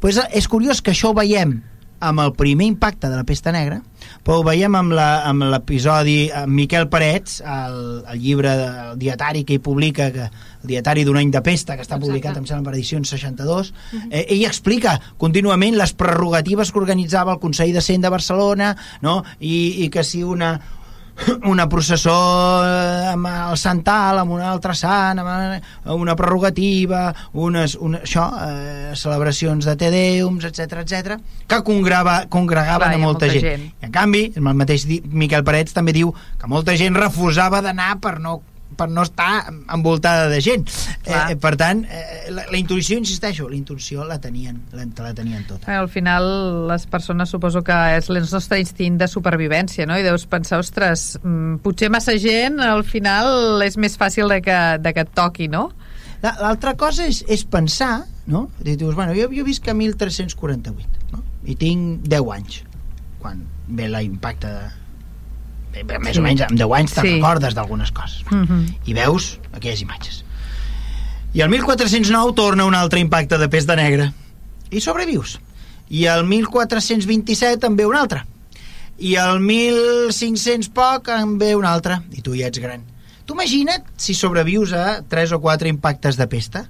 [0.00, 1.62] pues és curiós que això ho veiem
[2.04, 3.78] amb el primer impacte de la pesta negra,
[4.24, 7.78] però ho veiem amb l'episodi amb Miquel Parets, el,
[8.12, 8.52] el llibre
[8.90, 12.34] el dietari que hi publica, que, el dietari d'un any de pesta, que està publicat,
[12.34, 12.44] Exacte.
[12.44, 14.08] em sembla, per edicions 62, uh -huh.
[14.10, 19.24] eh, ell explica contínuament les prerrogatives que organitzava el Consell de Cent de Barcelona, no?
[19.40, 20.60] I, i que si una,
[21.52, 22.14] una processó
[22.64, 28.94] eh, amb el Santal, amb un altre sant, amb una prerrogativa, unes, una, això, eh,
[28.98, 33.44] celebracions de Tedeums, etc etc, que congregava, congregaven Clar, a molta, molta gent.
[33.44, 33.68] gent.
[33.82, 38.18] I en canvi, el mateix Miquel Parets també diu que molta gent refusava d'anar per
[38.22, 38.40] no
[38.76, 40.66] per no estar envoltada de gent.
[41.04, 45.44] Eh, per tant, eh, la, la intuïció, insisteixo, la intuïció la tenien, la, la tenien
[45.48, 45.68] tota.
[45.70, 46.26] Eh, al final,
[46.70, 49.98] les persones suposo que és el nostre instint de supervivència, no?
[49.98, 54.60] I deus pensar, ostres, mm, potser massa gent, al final és més fàcil de que,
[54.80, 55.70] de que et toqui, no?
[56.24, 58.46] L'altra cosa és, és pensar, no?
[58.64, 61.20] I dius, bueno, jo, jo visc a 1348, no?
[61.44, 62.62] I tinc 10 anys,
[63.20, 64.70] quan ve l'impacte de,
[65.82, 66.20] més sí.
[66.20, 67.14] o menys amb 10 anys te'n sí.
[67.16, 68.44] recordes d'algunes coses mhm.
[68.44, 68.74] -huh.
[68.86, 70.24] i veus aquelles imatges
[71.34, 74.12] i el 1409 torna un altre impacte de pesta negra
[74.70, 75.40] i sobrevius
[75.88, 78.24] i el 1427 en ve un altre
[78.98, 82.84] i el 1500 poc en ve un altre i tu ja ets gran
[83.26, 86.68] tu imagina't si sobrevius a 3 o 4 impactes de pesta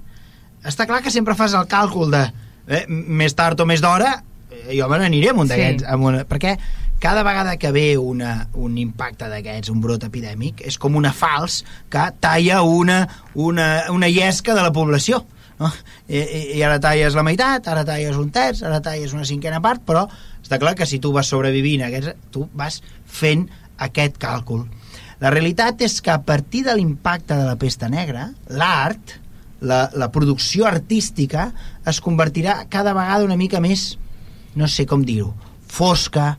[0.65, 2.23] està clar que sempre fas el càlcul de
[2.67, 6.25] eh, més tard o més d'hora eh, jo me n'aniré amb un d'aquests sí.
[6.29, 6.57] perquè
[7.05, 11.59] cada vegada que ve una, un impacte d'aquests, un brot epidèmic, és com una fals
[11.93, 13.03] que talla una,
[13.37, 15.19] una, una llesca de la població.
[15.59, 15.69] No?
[16.09, 16.23] I,
[16.57, 20.07] i, ara talles la meitat, ara talles un terç, ara talles una cinquena part, però
[20.41, 23.43] està clar que si tu vas sobrevivint, aquests, tu vas fent
[23.85, 24.63] aquest càlcul.
[25.21, 29.13] La realitat és que a partir de l'impacte de la pesta negra, l'art,
[29.61, 31.51] la, la producció artística,
[31.85, 33.91] es convertirà cada vegada una mica més,
[34.57, 35.35] no sé com dir-ho,
[35.69, 36.31] fosca,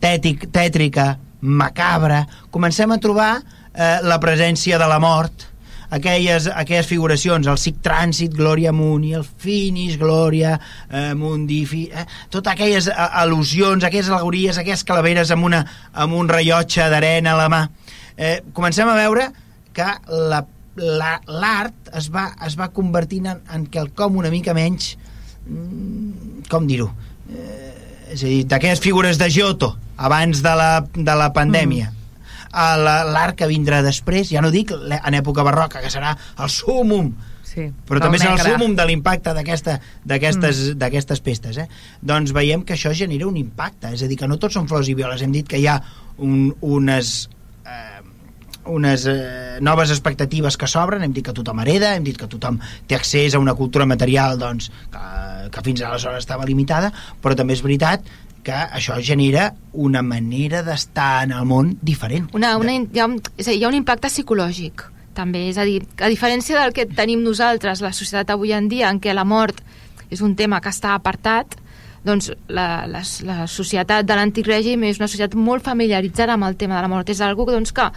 [0.00, 5.46] tètic, tètrica, macabra, comencem a trobar eh, la presència de la mort,
[5.90, 10.54] aquelles, aquelles figuracions, el Sic Trànsit, Glòria Mundi, el Finis, Glòria
[10.88, 16.30] eh, Mundi, fi, eh, totes aquelles al·lusions, aquelles alegories, aquelles calaveres amb, una, amb un
[16.30, 17.66] rellotge d'arena a la mà.
[18.16, 19.28] Eh, comencem a veure
[19.74, 19.92] que
[20.30, 20.44] la
[20.80, 24.94] l'art la, es, va, es va convertint en, en quelcom una mica menys
[25.44, 26.86] mm, com dir-ho
[27.28, 27.69] eh,
[28.10, 31.98] és a dir, d'aquelles figures de Giotto abans de la, de la pandèmia mm.
[33.14, 37.12] l'art que vindrà després ja no dic en època barroca que serà el súmum
[37.46, 41.24] sí, però també serà el súmum de l'impacte d'aquestes mm.
[41.26, 41.68] pestes eh?
[42.00, 44.90] doncs veiem que això genera un impacte és a dir, que no tots són flors
[44.90, 45.78] i violes hem dit que hi ha
[46.18, 47.28] un, unes
[47.64, 47.99] eh,
[48.66, 52.60] unes eh, noves expectatives que s'obren, hem dit que tothom hereda, hem dit que tothom
[52.86, 55.04] té accés a una cultura material doncs, que,
[55.50, 56.92] que fins aleshores estava limitada,
[57.22, 58.04] però també és veritat
[58.44, 62.30] que això genera una manera d'estar en el món diferent.
[62.36, 64.86] Una, una, hi, ha un, és a dir, hi ha un impacte psicològic
[65.16, 65.46] també.
[65.50, 69.00] És a dir, a diferència del que tenim nosaltres, la societat avui en dia, en
[69.02, 69.60] què la mort
[70.10, 71.58] és un tema que està apartat,
[72.04, 76.56] doncs la, la, la societat de l'antic règim és una societat molt familiaritzada amb el
[76.56, 77.12] tema de la mort.
[77.12, 77.90] És algo doncs, que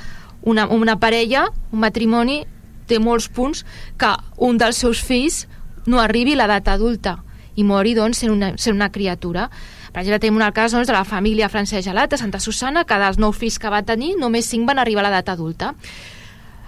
[0.44, 2.44] una, una parella, un matrimoni,
[2.88, 3.64] té molts punts
[4.00, 4.10] que
[4.44, 5.46] un dels seus fills
[5.88, 7.18] no arribi a l'edat adulta
[7.56, 9.48] i mori doncs, sent, una, sent una criatura.
[9.94, 12.98] Per exemple, tenim un cas doncs, de la família Francesc Gelat, de Santa Susana, que
[12.98, 15.76] dels nou fills que va tenir, només cinc van arribar a l'edat adulta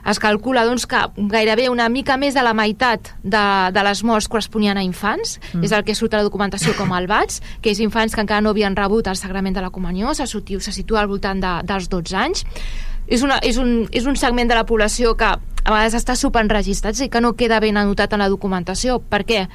[0.05, 0.99] es calcula doncs, que
[1.31, 5.65] gairebé una mica més de la meitat de, de les morts corresponien a infants, mm.
[5.65, 8.43] és el que surt a la documentació com el BATS, que és infants que encara
[8.45, 11.89] no havien rebut el sagrament de la comunió, se, se situa al voltant de, dels
[11.89, 12.45] 12 anys.
[13.07, 15.27] És, una, és, un, és un segment de la població que
[15.65, 18.99] a vegades està superenregistrat i que no queda ben anotat en la documentació.
[18.99, 19.45] Per què?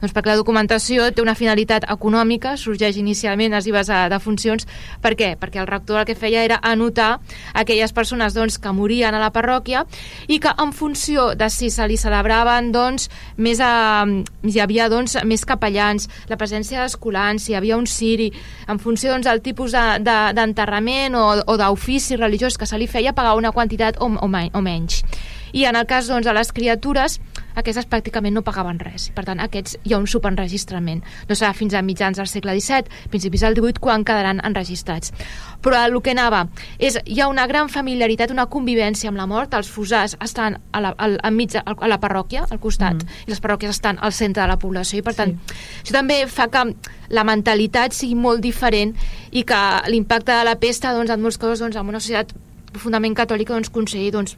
[0.00, 4.66] Doncs perquè la documentació té una finalitat econòmica, sorgeix inicialment es dives de funcions.
[5.02, 5.34] Per què?
[5.40, 7.18] Perquè el rector el que feia era anotar
[7.54, 9.84] aquelles persones doncs, que morien a la parròquia
[10.28, 14.06] i que en funció de si se li celebraven doncs, més a,
[14.44, 18.30] hi havia doncs, més capellans, la presència d'escolans, si hi havia un ciri,
[18.68, 22.88] en funció doncs, del tipus d'enterrament de, de, o, o d'ofici religiós que se li
[22.88, 25.04] feia pagar una quantitat o, o, o menys
[25.52, 27.20] i en el cas doncs, de les criatures
[27.58, 29.08] aquestes pràcticament no pagaven res.
[29.14, 33.10] Per tant aquests hi ha un subenregistrament no serà fins a mitjans del segle XVII
[33.12, 35.12] principis del XVIII quan quedaran enregistrats.
[35.60, 36.46] Però el que anava
[36.78, 39.54] és hi ha una gran familiaritat, una convivència amb la mort.
[39.54, 43.24] Els fusars estan a la, al, enmig a, a la parròquia, al costat mm.
[43.26, 45.00] i les parròquies estan al centre de la població.
[45.00, 45.58] I per tant sí.
[45.82, 46.64] això també fa que
[47.10, 48.94] la mentalitat sigui molt diferent
[49.30, 52.32] i que l'impacte de la pesta doncs, en molts casos doncs, en una societat
[52.70, 54.36] profundament catòlica doncs, aconseguir doncs,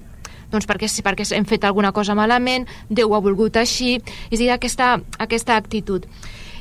[0.53, 3.97] doncs perquè, perquè hem fet alguna cosa malament, Déu ha volgut així,
[4.31, 6.07] és a dir, aquesta, aquesta actitud.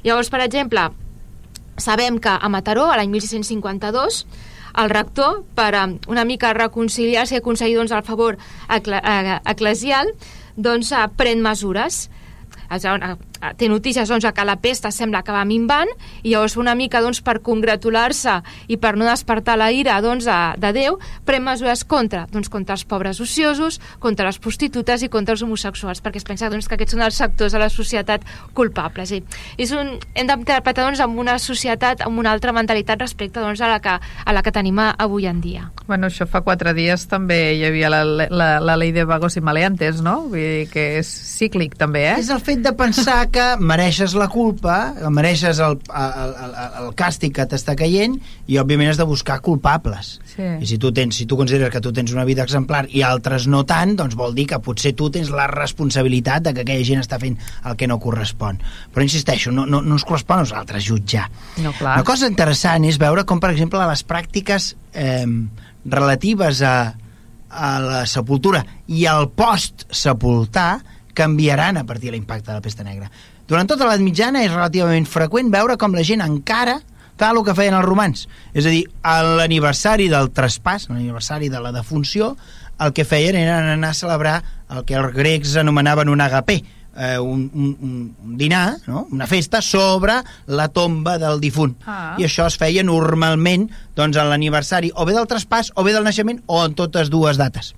[0.05, 0.87] Llavors, per exemple,
[1.77, 4.23] sabem que a Mataró, a l'any 1652,
[4.81, 8.37] el rector, per eh, una mica reconciliar-se i aconseguir doncs, el favor
[8.69, 10.13] eh, eclesial,
[10.55, 12.07] doncs, eh, pren mesures
[13.57, 15.89] té notícies doncs, que la pesta sembla que va minvant
[16.21, 18.37] i llavors una mica doncs, per congratular-se
[18.71, 22.77] i per no despertar la ira doncs, de, de Déu, pren mesures contra doncs, contra
[22.77, 26.77] els pobres ociosos, contra les prostitutes i contra els homosexuals, perquè es pensa doncs, que
[26.77, 28.25] aquests són els sectors de la societat
[28.57, 29.11] culpables.
[29.11, 29.21] I
[29.61, 33.69] és un, hem d'interpretar doncs, amb una societat amb una altra mentalitat respecte doncs, a,
[33.71, 35.67] la que, a la que tenim avui en dia.
[35.87, 39.43] Bueno, això fa quatre dies també hi havia la, la, la llei de vagos i
[39.43, 40.21] maleantes, no?
[40.31, 42.15] Vull dir que és cíclic també, eh?
[42.21, 47.33] És el fet de pensar que mereixes la culpa, mereixes el, el, el, el càstig
[47.37, 48.17] que t'està caient
[48.51, 50.13] i òbviament has de buscar culpables.
[50.33, 50.47] Sí.
[50.61, 53.47] I si tu, tens, si tu consideres que tu tens una vida exemplar i altres
[53.51, 57.03] no tant, doncs vol dir que potser tu tens la responsabilitat de que aquella gent
[57.03, 58.61] està fent el que no correspon.
[58.93, 61.27] Però insisteixo, no, no, no ens correspon a nosaltres jutjar.
[61.63, 61.97] No, clar.
[62.01, 65.25] Una cosa interessant és veure com, per exemple, les pràctiques eh,
[65.85, 66.75] relatives a,
[67.49, 70.71] a la sepultura i al post-sepultar
[71.13, 73.11] canviaran a partir de l'impacte de la pesta negra.
[73.47, 76.79] Durant tota l'edat mitjana és relativament freqüent veure com la gent encara
[77.21, 78.25] fa el que feien els romans.
[78.57, 82.35] És a dir, a l'aniversari del traspàs, l'aniversari de la defunció,
[82.81, 84.37] el que feien era anar a celebrar
[84.73, 86.63] el que els grecs anomenaven un agapé,
[86.97, 89.07] eh, un, un, un dinar, no?
[89.11, 91.75] una festa, sobre la tomba del difunt.
[91.85, 92.15] Ah.
[92.17, 96.07] I això es feia normalment doncs, en l'aniversari o bé del traspàs o bé del
[96.07, 97.75] naixement o en totes dues dates.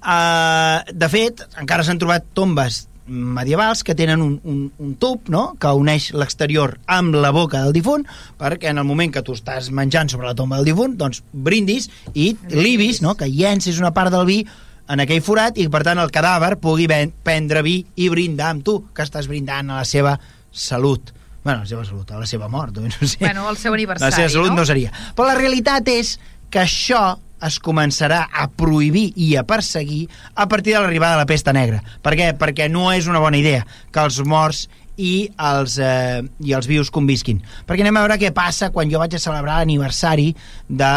[0.00, 5.56] Uh, de fet, encara s'han trobat tombes medievals que tenen un, un, un tub no?
[5.60, 8.06] que uneix l'exterior amb la boca del difunt
[8.38, 11.90] perquè en el moment que tu estàs menjant sobre la tomba del difunt doncs brindis
[12.14, 13.16] i libis, no?
[13.18, 14.40] que llencis una part del vi
[14.90, 18.78] en aquell forat i per tant el cadàver pugui prendre vi i brindar amb tu
[18.94, 20.14] que estàs brindant a la seva
[20.50, 21.10] salut
[21.42, 23.18] bueno, la seva salut, a la seva mort no sé.
[23.24, 24.62] bueno, el seu aniversari la seva salut no?
[24.62, 26.18] no seria però la realitat és
[26.50, 30.02] que això es començarà a prohibir i a perseguir
[30.34, 31.80] a partir de l'arribada de la pesta negra.
[32.04, 32.32] Per què?
[32.36, 34.66] Perquè no és una bona idea que els morts
[35.00, 37.40] i els, eh, i els vius convisquin.
[37.66, 40.28] Perquè anem a veure què passa quan jo vaig a celebrar l'aniversari
[40.68, 40.94] de,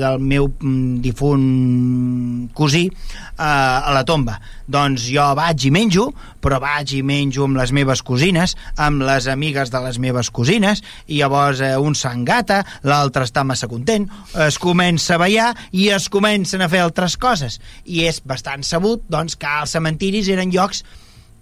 [0.00, 4.40] del meu mm, difunt cosí eh, a la tomba.
[4.70, 6.08] Doncs jo vaig i menjo,
[6.42, 10.82] però vaig i menjo amb les meves cosines, amb les amigues de les meves cosines,
[11.06, 14.08] i llavors eh, un s'engata, l'altre està massa content,
[14.46, 17.60] es comença a ballar i es comencen a fer altres coses.
[17.86, 20.82] I és bastant sabut doncs, que els cementiris eren llocs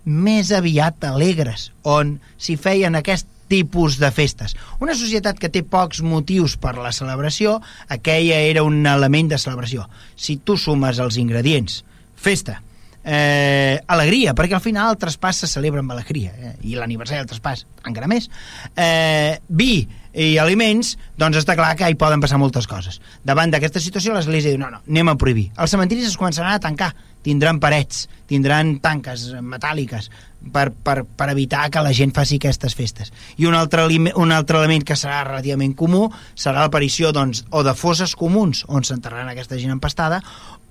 [0.09, 4.55] més aviat alegres, on s'hi feien aquest tipus de festes.
[4.85, 9.89] Una societat que té pocs motius per la celebració, aquella era un element de celebració.
[10.17, 11.83] Si tu sumes els ingredients,
[12.17, 12.61] festa,
[13.05, 17.31] eh, alegria, perquè al final el traspàs se celebra amb alegria, eh, i l'aniversari del
[17.33, 18.29] traspàs encara més,
[18.77, 19.89] eh, vi
[20.19, 22.99] i aliments, doncs està clar que hi poden passar moltes coses.
[23.27, 25.53] Davant d'aquesta situació l'Església diu, no, no, anem a prohibir.
[25.55, 26.91] Els cementiris es començaran a tancar,
[27.23, 30.09] tindran parets, tindran tanques metàl·liques
[30.55, 33.13] per, per, per evitar que la gent faci aquestes festes.
[33.39, 37.75] I un altre, un altre element que serà relativament comú serà l'aparició doncs, o de
[37.79, 40.23] fosses comuns on s'enterraran aquesta gent empastada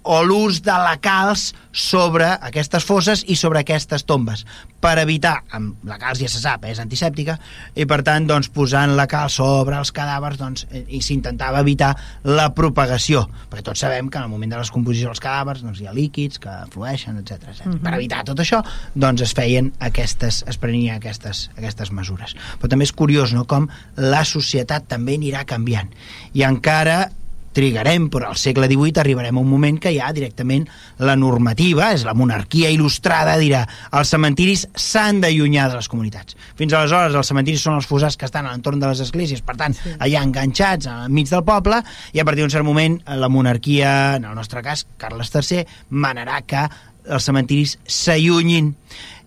[0.08, 4.46] o l'ús de la calç sobre aquestes fosses i sobre aquestes tombes
[4.82, 7.38] per evitar, amb la calç ja se sap, eh, és antisèptica,
[7.76, 11.96] i per tant doncs, posant la calç sobre els cadàvers doncs, eh, i s'intentava evitar
[12.24, 15.82] la propagació, perquè tots sabem que en el moment de les composicions dels cadàvers doncs,
[15.82, 17.50] hi ha líquids que flueixen, etc.
[17.50, 17.66] etc.
[17.66, 17.84] Uh -huh.
[17.84, 18.64] Per evitar tot això
[18.96, 22.36] doncs, es feien aquestes, es prenien aquestes, aquestes mesures.
[22.60, 23.46] Però també és curiós no?
[23.46, 25.90] com la societat també anirà canviant
[26.34, 27.12] i encara
[27.58, 30.68] trigarem, però al segle XVIII arribarem a un moment que ja directament
[31.02, 33.64] la normativa, és la monarquia il·lustrada, dirà
[33.98, 36.38] els cementiris s'han d'allunyar de les comunitats.
[36.60, 39.58] Fins aleshores els cementiris són els fosars que estan a l'entorn de les esglésies, per
[39.60, 39.96] tant, sí.
[39.98, 41.82] allà enganxats enmig del poble,
[42.14, 46.44] i a partir d'un cert moment la monarquia, en el nostre cas, Carles III, manarà
[46.46, 46.68] que
[47.10, 48.74] els cementiris s'allunyin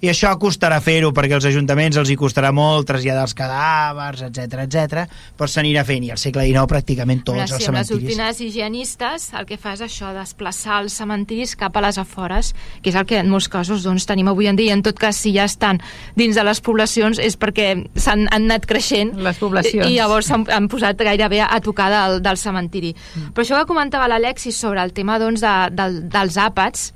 [0.01, 4.63] i això costarà fer-ho perquè els ajuntaments els hi costarà molt traslladar els cadàvers, etc
[4.65, 5.03] etc.
[5.37, 7.91] però s'anirà fent i al segle XIX pràcticament tots sí, els cementiris...
[7.91, 12.55] les últimes higienistes el que fa és això, desplaçar els cementiris cap a les afores,
[12.81, 14.97] que és el que en molts casos doncs, tenim avui en dia, i en tot
[15.01, 15.83] cas si ja estan
[16.17, 19.85] dins de les poblacions és perquè s'han anat creixent les poblacions.
[19.85, 22.95] i llavors s'han han posat gairebé a tocar del, del cementiri.
[22.97, 23.33] Mm.
[23.37, 26.93] Però això que comentava l'Alexis sobre el tema doncs, de, de, dels àpats,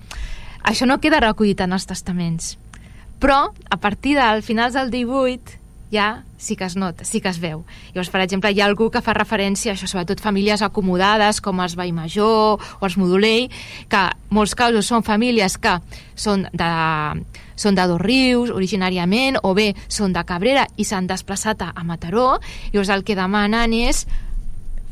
[0.64, 2.56] això no queda recollit en els testaments
[3.24, 5.62] però a partir del finals del 18
[5.94, 7.62] ja sí que es nota, sí que es veu.
[7.94, 11.62] Llavors, per exemple, hi ha algú que fa referència a això, sobretot famílies acomodades com
[11.64, 13.48] els Veí Major o els Modulell,
[13.88, 14.02] que
[14.34, 15.78] molts casos són famílies que
[16.18, 16.68] són de,
[17.56, 22.40] són de dos rius originàriament o bé són de Cabrera i s'han desplaçat a Mataró.
[22.74, 24.04] Llavors el que demanen és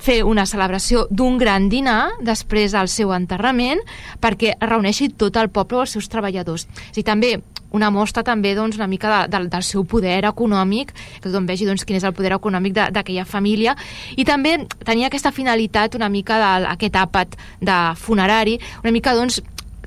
[0.03, 3.81] fer una celebració d'un gran dinar després del seu enterrament
[4.21, 6.67] perquè reuneixi tot el poble o els seus treballadors.
[6.67, 7.37] O sigui, també
[7.73, 11.67] una mostra també doncs, una mica de, de, del seu poder econòmic, que tothom vegi
[11.69, 13.77] doncs, quin és el poder econòmic d'aquella família,
[14.17, 19.41] i també tenia aquesta finalitat una mica d'aquest àpat de funerari, una mica doncs,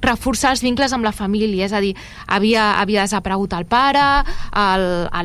[0.05, 1.93] reforçar els vincles amb la família, és a dir,
[2.27, 4.03] havia, havia desaparegut el pare,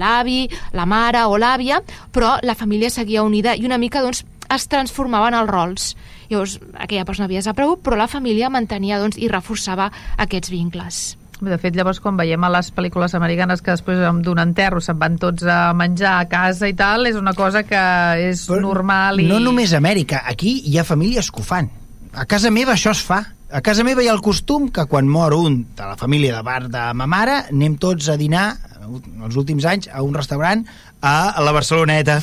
[0.00, 0.42] l'avi,
[0.76, 1.82] la mare o l'àvia,
[2.12, 5.94] però la família seguia unida i una mica doncs, es transformaven els rols.
[6.30, 11.00] Llavors, aquella persona havia desaparegut, però la família mantenia doncs, i reforçava aquests vincles.
[11.40, 15.16] De fet, llavors, quan veiem a les pel·lícules americanes que després d'un enterro se'n van
[15.20, 17.80] tots a menjar a casa i tal, és una cosa que
[18.28, 19.28] és Però normal i...
[19.30, 21.70] No només a Amèrica, aquí hi ha famílies que ho fan.
[22.12, 23.22] A casa meva això es fa.
[23.50, 26.44] A casa meva hi ha el costum que quan mor un de la família de
[26.44, 28.50] bar de ma mare, anem tots a dinar,
[29.24, 30.66] els últims anys, a un restaurant
[31.00, 32.20] a la Barceloneta.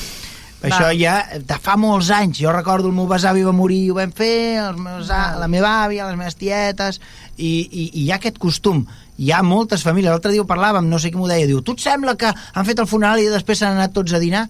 [0.58, 0.68] Va.
[0.68, 2.40] Això ja de fa molts anys.
[2.42, 5.76] Jo recordo el meu besavi va morir i ho vam fer, els meus, la meva
[5.84, 6.98] àvia, les meves tietes,
[7.36, 8.82] i, i, i hi ha aquest costum.
[9.18, 10.10] Hi ha moltes famílies.
[10.10, 12.66] L'altre dia ho parlàvem, no sé qui m'ho deia, diu, tu et sembla que han
[12.66, 14.48] fet el funeral i després s'han anat tots a dinar?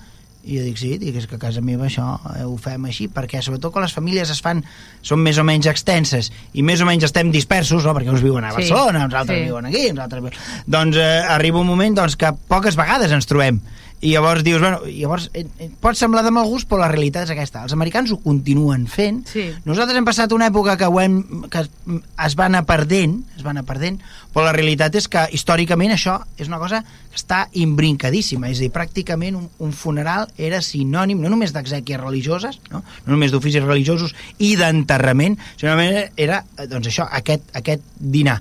[0.49, 3.11] I jo dic, sí, dic, és que a casa meva això eh, ho fem així,
[3.13, 4.63] perquè sobretot quan les famílies es fan,
[5.05, 7.93] són més o menys extenses i més o menys estem dispersos, no?
[7.97, 9.49] perquè uns viuen a Barcelona, sí, uns altres sí.
[9.51, 10.39] viuen aquí, uns altres...
[10.65, 13.61] Doncs eh, arriba un moment doncs, que poques vegades ens trobem
[14.01, 17.27] i llavors dius, bueno, llavors eh, eh, pot semblar de mal gust, però la realitat
[17.27, 17.65] és aquesta.
[17.67, 19.25] Els americans ho continuen fent.
[19.27, 19.49] Sí.
[19.67, 21.17] Nosaltres hem passat una època que, ho hem,
[21.51, 23.99] que es va anar perdent, es va anar perdent,
[24.35, 28.67] però la realitat és que històricament això és una cosa que està imbrincadíssima, és a
[28.67, 33.67] dir, pràcticament un, un funeral era sinònim no només d'exèquies religioses, no, no només d'oficis
[33.67, 35.75] religiosos i d'enterrament, sinó
[36.17, 38.39] era doncs això, aquest, aquest dinar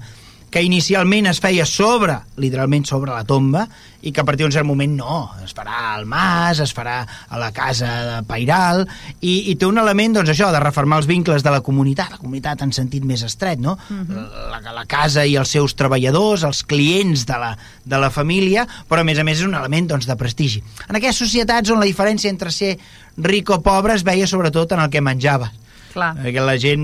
[0.49, 3.65] que inicialment es feia sobre, literalment sobre la tomba,
[4.07, 7.39] i que a partir d'un cert moment no, es farà al mas, es farà a
[7.41, 8.85] la casa de Pairal,
[9.19, 12.21] i, i té un element, doncs això, de reformar els vincles de la comunitat, la
[12.21, 13.77] comunitat en sentit més estret, no?
[13.89, 14.15] Uh mhm.
[14.15, 14.63] -huh.
[14.63, 19.01] la, la casa i els seus treballadors, els clients de la, de la família, però
[19.01, 20.63] a més a més és un element doncs, de prestigi.
[20.87, 22.77] En aquelles societats on la diferència entre ser
[23.17, 25.51] ric o pobre es veia sobretot en el que menjava
[25.97, 26.11] Clar.
[26.21, 26.83] Perquè la gent,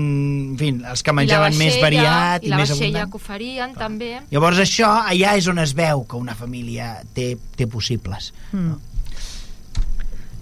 [0.54, 2.90] en fi, els que menjaven més variat i, i més abundant.
[2.90, 3.84] I la que oferien, Clar.
[3.86, 4.10] també.
[4.32, 8.32] Llavors això, allà és on es veu que una família té, té possibles.
[8.50, 8.66] Mm.
[8.72, 8.80] No?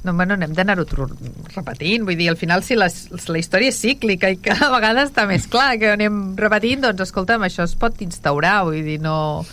[0.02, 4.32] No, bueno, anem d'anar-ho repetint, vull dir, al final si les, la història és cíclica
[4.34, 8.64] i cada vegada està més clar que anem repetint, doncs escolta'm, això es pot instaurar,
[8.66, 9.44] vull dir, no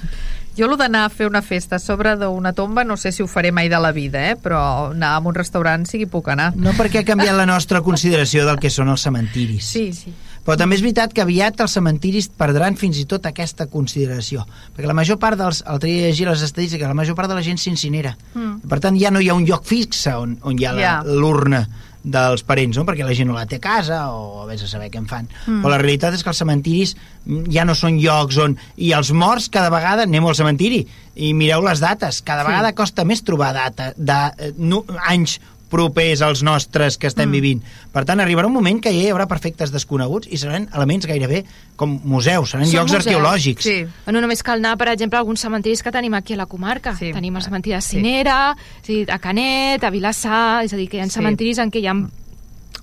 [0.57, 3.27] jo el d'anar a fer una festa a sobre d'una tomba no sé si ho
[3.27, 4.35] faré mai de la vida, eh?
[4.35, 6.51] però anar a un restaurant sí que puc anar.
[6.55, 9.69] No perquè ha canviat la nostra consideració del que són els cementiris.
[9.71, 10.13] Sí, sí.
[10.45, 14.45] Però també és veritat que aviat els cementiris perdran fins i tot aquesta consideració.
[14.73, 15.59] Perquè la major part dels...
[15.69, 18.15] El tria llegir les estadístiques, la major part de la gent s'incinera.
[18.33, 18.69] Mm.
[18.71, 21.67] Per tant, ja no hi ha un lloc fix on, on hi ha l'urna.
[21.67, 22.86] Yeah dels parents, no?
[22.88, 25.30] perquè la gent no la té a casa o vés a saber què en fan.
[25.45, 25.62] Mm.
[25.64, 28.57] Però la realitat és que els cementiris mm, ja no són llocs on...
[28.78, 30.84] I els morts cada vegada anem al cementiri
[31.20, 32.49] i mireu les dates, cada sí.
[32.51, 35.39] vegada costa més trobar data de, eh, no, anys
[35.70, 37.38] propers als nostres que estem mm.
[37.38, 37.63] vivint.
[37.93, 41.43] Per tant, arribarà un moment que ja hi haurà perfectes desconeguts i seran elements gairebé
[41.80, 43.05] com museus, seran Som llocs museus.
[43.07, 43.67] arqueològics.
[43.70, 43.78] Sí.
[44.09, 46.95] No només cal anar, per exemple, a alguns cementiris que tenim aquí a la comarca.
[46.97, 47.13] Sí.
[47.15, 48.39] Tenim el cementiri de Cinera,
[48.82, 49.05] sí.
[49.07, 51.20] a Canet, a Vilassar, és a dir, que hi ha sí.
[51.20, 51.95] cementiris en què hi ha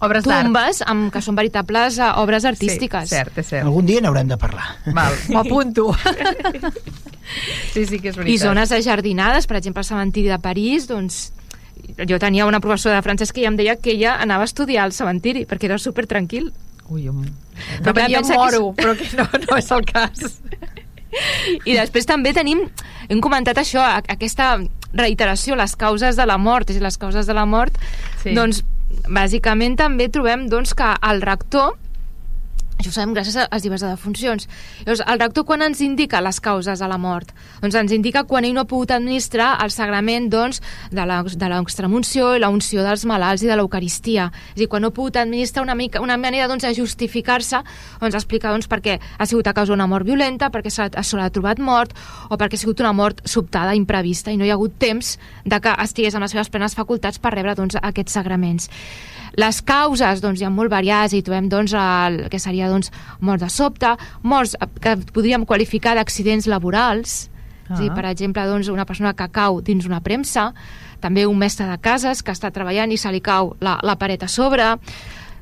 [0.04, 3.08] obres tumbes amb, que són veritables uh, obres artístiques.
[3.08, 3.64] Sí, cert, és cert.
[3.66, 4.68] Algun dia n'haurem de parlar.
[4.92, 5.88] Val, m'ho apunto.
[7.72, 8.32] sí, sí que és veritat.
[8.32, 11.30] I zones ajardinades, per exemple, el cementiri de París, doncs
[12.08, 14.84] jo tenia una professora de francès que ja em deia que ella anava a estudiar
[14.84, 16.52] al cementiri perquè era super tranquil.
[16.88, 17.22] Ui, um...
[17.22, 18.82] no, però jo moro, que...
[18.82, 20.40] però que no, no és el cas.
[21.64, 22.66] I després també tenim,
[23.08, 24.56] hem comentat això, aquesta
[24.96, 27.76] reiteració, les causes de la mort, és les causes de la mort,
[28.22, 28.34] sí.
[28.36, 28.62] doncs
[29.08, 31.74] bàsicament també trobem doncs, que el rector
[32.76, 34.46] això ho sabem gràcies a les diverses defuncions.
[34.84, 37.32] Llavors, el rector quan ens indica les causes de la mort?
[37.62, 40.60] Doncs ens indica quan ell no ha pogut administrar el sagrament doncs,
[40.92, 44.28] de l'extremunció i la unció dels malalts i de l'Eucaristia.
[44.52, 47.62] És a dir, quan no ha pogut administrar una, mica, una manera doncs, de justificar-se,
[48.00, 51.58] doncs explicar doncs, perquè ha sigut a causa d'una mort violenta, perquè se l'ha trobat
[51.58, 51.96] mort,
[52.28, 55.60] o perquè ha sigut una mort sobtada, imprevista, i no hi ha hagut temps de
[55.60, 58.70] que estigués en les seves plenes facultats per rebre doncs, aquests sagraments.
[59.36, 63.42] Les causes doncs, hi ha molt variades i trobem doncs, el que seria doncs, mort
[63.44, 67.28] de sobte, morts que podríem qualificar d'accidents laborals,
[67.68, 67.78] -huh.
[67.78, 70.52] dir, per exemple, doncs, una persona que cau dins una premsa,
[71.00, 74.24] també un mestre de cases que està treballant i se li cau la, la paret
[74.24, 74.76] a sobre,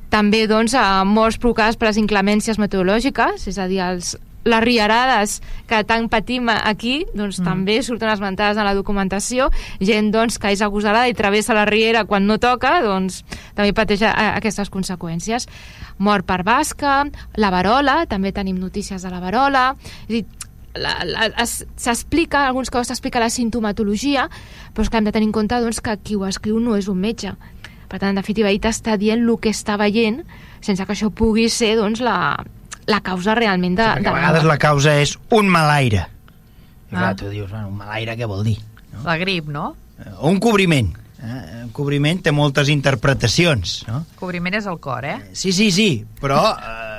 [0.09, 4.15] també doncs, a morts provocades per les inclemències meteorològiques, és a dir, els,
[4.45, 7.45] les riarades que tant patim aquí doncs, mm.
[7.45, 9.49] també surten esmentades en la documentació
[9.81, 13.23] gent doncs, que és agosarada i travessa la riera quan no toca doncs,
[13.57, 15.49] també pateix aquestes conseqüències
[15.97, 17.03] mort per basca
[17.41, 19.71] la varola, també tenim notícies de la varola
[20.07, 20.25] és dir,
[20.75, 24.27] s'explica, alguns cops s'explica la sintomatologia,
[24.73, 26.89] però és que hem de tenir en compte doncs, que qui ho escriu no és
[26.91, 27.31] un metge.
[27.87, 30.23] Per tant, en definitiva, ell t'està dient el que està veient
[30.59, 32.43] sense que això pugui ser doncs, la,
[32.87, 33.87] la causa realment de...
[34.01, 36.05] De a vegades la causa és un malaire.
[36.91, 36.99] I ah.
[36.99, 38.59] clar, tu dius, bueno, un malaire què vol dir?
[38.93, 39.03] No?
[39.07, 39.73] La grip, no?
[39.99, 40.91] Eh, o un cobriment.
[41.25, 41.41] Eh?
[41.65, 44.03] Un cobriment té moltes interpretacions, no?
[44.19, 45.19] Cobriment és el cor, eh?
[45.33, 45.89] Sí, sí, sí,
[46.21, 46.41] però...
[46.53, 46.95] Eh,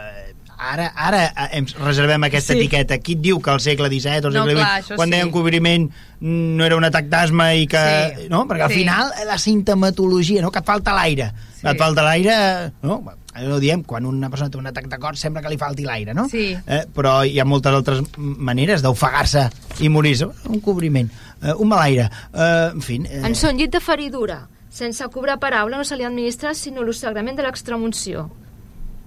[0.57, 1.20] ara, ara
[1.55, 2.61] em reservem aquesta sí.
[2.61, 2.99] etiqueta.
[3.03, 5.14] Qui et diu que al segle XVII o al segle no, XX, quan sí.
[5.14, 5.87] deien cobriment
[6.26, 7.84] no era un atac d'asma i que...
[8.16, 8.30] Sí.
[8.32, 8.47] No?
[8.51, 8.80] Perquè al sí.
[8.82, 10.51] final la sintomatologia, no?
[10.55, 11.30] que et falta l'aire.
[11.61, 11.66] Sí.
[11.68, 12.37] Et falta l'aire...
[12.82, 13.01] No?
[13.43, 16.14] No diem, quan una persona té un atac de cor sembla que li falti l'aire,
[16.16, 16.26] no?
[16.32, 16.49] Sí.
[16.55, 19.47] Eh, però hi ha moltes altres maneres d'ofegar-se
[19.84, 20.28] i morir-se.
[20.49, 21.11] Un cobriment,
[21.43, 23.01] eh, un mal aire, eh, en fi...
[23.05, 23.22] Eh...
[23.26, 27.47] En son llit de feridura, sense cobrar paraula, no se li administra sinó l'osagrament de
[27.47, 28.28] l'extremunció.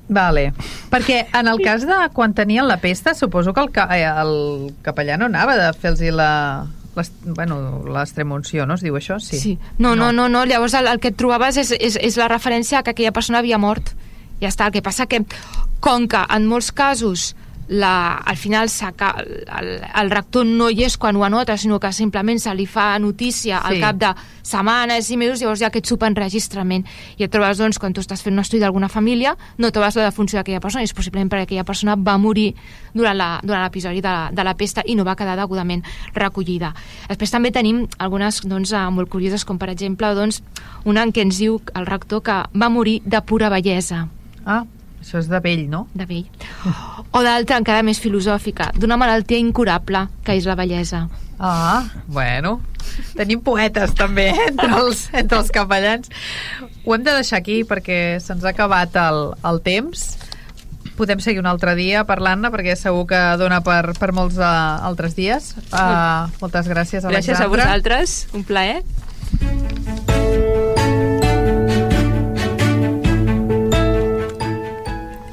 [0.10, 0.50] Vale.
[0.90, 4.74] Perquè en el cas de quan tenien la pesta, suposo que el, ca eh, el
[4.86, 6.32] capellà no anava de fer-los la,
[7.24, 9.20] bueno, l'extremunció, no es diu això?
[9.22, 9.40] Sí.
[9.40, 9.58] sí.
[9.78, 12.80] No, no, no, no, llavors el, el que et trobaves és, és, és la referència
[12.80, 13.94] a que aquella persona havia mort
[14.42, 15.24] ja està, el que passa que
[15.80, 17.34] com que en molts casos
[17.70, 22.42] la, al final el, el rector no hi és quan ho anota, sinó que simplement
[22.42, 23.84] se li fa notícia al sí.
[23.84, 24.10] cap de
[24.42, 26.88] setmanes i mesos, llavors hi ha aquest subenregistrament
[27.22, 30.10] i et trobes, doncs, quan tu estàs fent un estudi d'alguna família, no trobes la
[30.10, 32.50] defunció d'aquella persona, és possiblement perquè aquella persona va morir
[32.98, 35.86] durant l'episodi de, de la pesta i no va quedar degudament
[36.18, 36.74] recollida.
[37.08, 40.42] Després també tenim algunes doncs, eh, molt curioses, com per exemple doncs,
[40.90, 44.08] una en què ens diu el rector que va morir de pura bellesa
[44.46, 44.64] Ah,
[45.00, 45.88] això és de vell, no?
[45.96, 46.28] De vell.
[47.12, 51.08] O d'altra, encara més filosòfica, d'una malaltia incurable, que és la bellesa.
[51.40, 52.60] Ah, bueno.
[53.16, 56.12] Tenim poetes, també, entre els, entre els capellans.
[56.84, 60.10] Ho hem de deixar aquí perquè se'ns ha acabat el, el temps.
[61.00, 65.16] Podem seguir un altre dia parlant-ne perquè segur que dona per, per molts uh, altres
[65.16, 65.54] dies.
[65.72, 67.16] Uh, moltes gràcies, Alexandra.
[67.16, 70.09] Gràcies a vosaltres, un plaer.